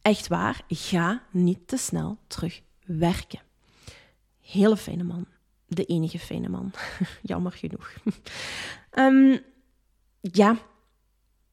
Echt 0.02 0.28
waar, 0.28 0.64
ga 0.68 1.22
niet 1.30 1.68
te 1.68 1.76
snel 1.76 2.18
terug 2.26 2.60
werken. 2.84 3.46
Hele 4.50 4.76
fijne 4.76 5.02
man. 5.02 5.26
De 5.66 5.84
enige 5.84 6.18
fijne 6.18 6.48
man. 6.48 6.70
Jammer 7.22 7.52
genoeg. 7.52 7.94
um, 8.94 9.40
ja, 10.40 10.58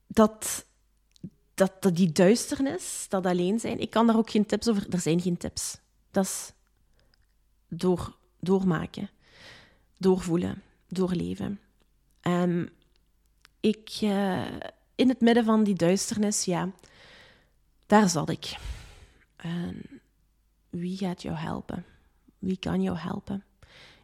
dat, 0.08 0.66
dat, 1.54 1.82
dat 1.82 1.96
die 1.96 2.12
duisternis, 2.12 3.06
dat 3.10 3.26
alleen 3.26 3.60
zijn, 3.60 3.80
ik 3.80 3.90
kan 3.90 4.08
daar 4.08 4.18
ook 4.18 4.30
geen 4.30 4.46
tips 4.46 4.68
over. 4.68 4.86
Er 4.90 5.00
zijn 5.00 5.22
geen 5.22 5.38
tips. 5.38 5.78
Dat 6.12 6.26
is 6.26 6.54
door, 7.68 8.18
doormaken, 8.40 9.10
doorvoelen, 9.98 10.62
doorleven. 10.88 11.60
Um, 12.22 12.70
ik, 13.60 14.00
uh, 14.02 14.46
in 14.96 15.10
het 15.10 15.22
midden 15.22 15.46
van 15.46 15.64
die 15.64 15.76
duisternis, 15.76 16.46
ja, 16.46 16.72
daar 17.86 18.10
zat 18.10 18.30
ik. 18.30 18.58
En 19.36 20.02
wie 20.70 20.98
gaat 20.98 21.22
jou 21.22 21.38
helpen? 21.38 21.86
Wie 22.40 22.58
kan 22.58 22.82
jou 22.82 22.98
helpen? 22.98 23.44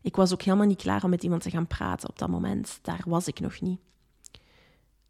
Ik 0.01 0.15
was 0.15 0.33
ook 0.33 0.41
helemaal 0.41 0.67
niet 0.67 0.81
klaar 0.81 1.03
om 1.03 1.09
met 1.09 1.23
iemand 1.23 1.41
te 1.41 1.49
gaan 1.49 1.67
praten 1.67 2.09
op 2.09 2.19
dat 2.19 2.29
moment. 2.29 2.79
Daar 2.81 3.03
was 3.05 3.27
ik 3.27 3.39
nog 3.39 3.61
niet. 3.61 3.79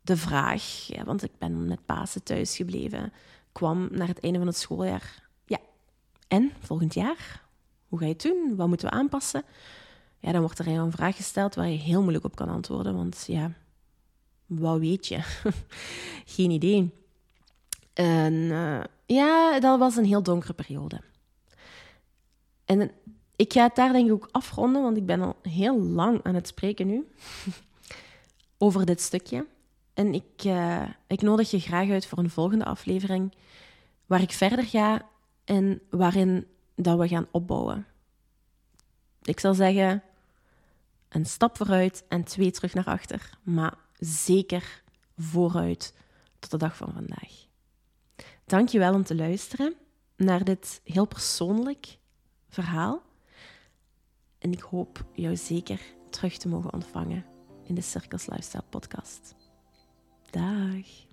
De 0.01 0.17
vraag, 0.17 0.63
ja, 0.87 1.03
want 1.03 1.23
ik 1.23 1.31
ben 1.37 1.67
met 1.67 1.85
Pasen 1.85 2.23
thuis 2.23 2.55
gebleven, 2.55 3.13
kwam 3.51 3.87
naar 3.91 4.07
het 4.07 4.19
einde 4.19 4.37
van 4.37 4.47
het 4.47 4.57
schooljaar. 4.57 5.29
Ja, 5.45 5.57
en 6.27 6.51
volgend 6.59 6.93
jaar? 6.93 7.41
Hoe 7.87 7.99
ga 7.99 8.05
je 8.05 8.11
het 8.11 8.21
doen? 8.21 8.55
Wat 8.55 8.67
moeten 8.67 8.89
we 8.89 8.95
aanpassen? 8.95 9.43
Ja, 10.19 10.31
dan 10.31 10.41
wordt 10.41 10.59
er 10.59 10.67
een 10.67 10.91
vraag 10.91 11.15
gesteld 11.15 11.55
waar 11.55 11.67
je 11.67 11.77
heel 11.77 12.01
moeilijk 12.01 12.25
op 12.25 12.35
kan 12.35 12.49
antwoorden. 12.49 12.95
Want 12.95 13.23
ja, 13.27 13.51
wat 14.45 14.79
weet 14.79 15.07
je? 15.07 15.19
Geen 16.35 16.51
idee. 16.51 16.93
En 17.93 18.33
uh, 18.33 18.83
ja, 19.05 19.59
dat 19.59 19.79
was 19.79 19.95
een 19.95 20.05
heel 20.05 20.23
donkere 20.23 20.53
periode. 20.53 21.01
En 22.65 22.91
ik 23.35 23.53
ga 23.53 23.63
het 23.63 23.75
daar 23.75 23.91
denk 23.91 24.05
ik 24.05 24.13
ook 24.13 24.29
afronden, 24.31 24.81
want 24.81 24.97
ik 24.97 25.05
ben 25.05 25.21
al 25.21 25.35
heel 25.41 25.81
lang 25.81 26.23
aan 26.23 26.35
het 26.35 26.47
spreken 26.47 26.87
nu 26.87 27.07
over 28.57 28.85
dit 28.85 29.01
stukje. 29.01 29.45
En 29.93 30.13
ik, 30.13 30.43
uh, 30.45 30.83
ik 31.07 31.21
nodig 31.21 31.51
je 31.51 31.59
graag 31.59 31.89
uit 31.89 32.05
voor 32.05 32.17
een 32.17 32.29
volgende 32.29 32.65
aflevering 32.65 33.33
waar 34.05 34.21
ik 34.21 34.31
verder 34.31 34.65
ga 34.65 35.07
en 35.45 35.81
waarin 35.89 36.47
dat 36.75 36.99
we 36.99 37.07
gaan 37.07 37.27
opbouwen. 37.31 37.85
Ik 39.21 39.39
zal 39.39 39.53
zeggen, 39.53 40.03
een 41.09 41.25
stap 41.25 41.57
vooruit 41.57 42.05
en 42.07 42.23
twee 42.23 42.51
terug 42.51 42.73
naar 42.73 42.85
achter. 42.85 43.29
Maar 43.43 43.73
zeker 43.97 44.83
vooruit 45.17 45.93
tot 46.39 46.51
de 46.51 46.57
dag 46.57 46.77
van 46.77 46.93
vandaag. 46.93 47.45
Dank 48.45 48.69
je 48.69 48.79
wel 48.79 48.93
om 48.93 49.03
te 49.03 49.15
luisteren 49.15 49.73
naar 50.15 50.43
dit 50.43 50.81
heel 50.83 51.05
persoonlijk 51.05 51.97
verhaal. 52.51 53.01
En 54.39 54.51
ik 54.51 54.59
hoop 54.59 55.05
jou 55.13 55.35
zeker 55.35 55.81
terug 56.09 56.37
te 56.37 56.47
mogen 56.47 56.73
ontvangen 56.73 57.25
in 57.63 57.75
de 57.75 57.81
Circus 57.81 58.27
Lifestyle 58.27 58.63
podcast. 58.69 59.35
Dag. 60.29 61.10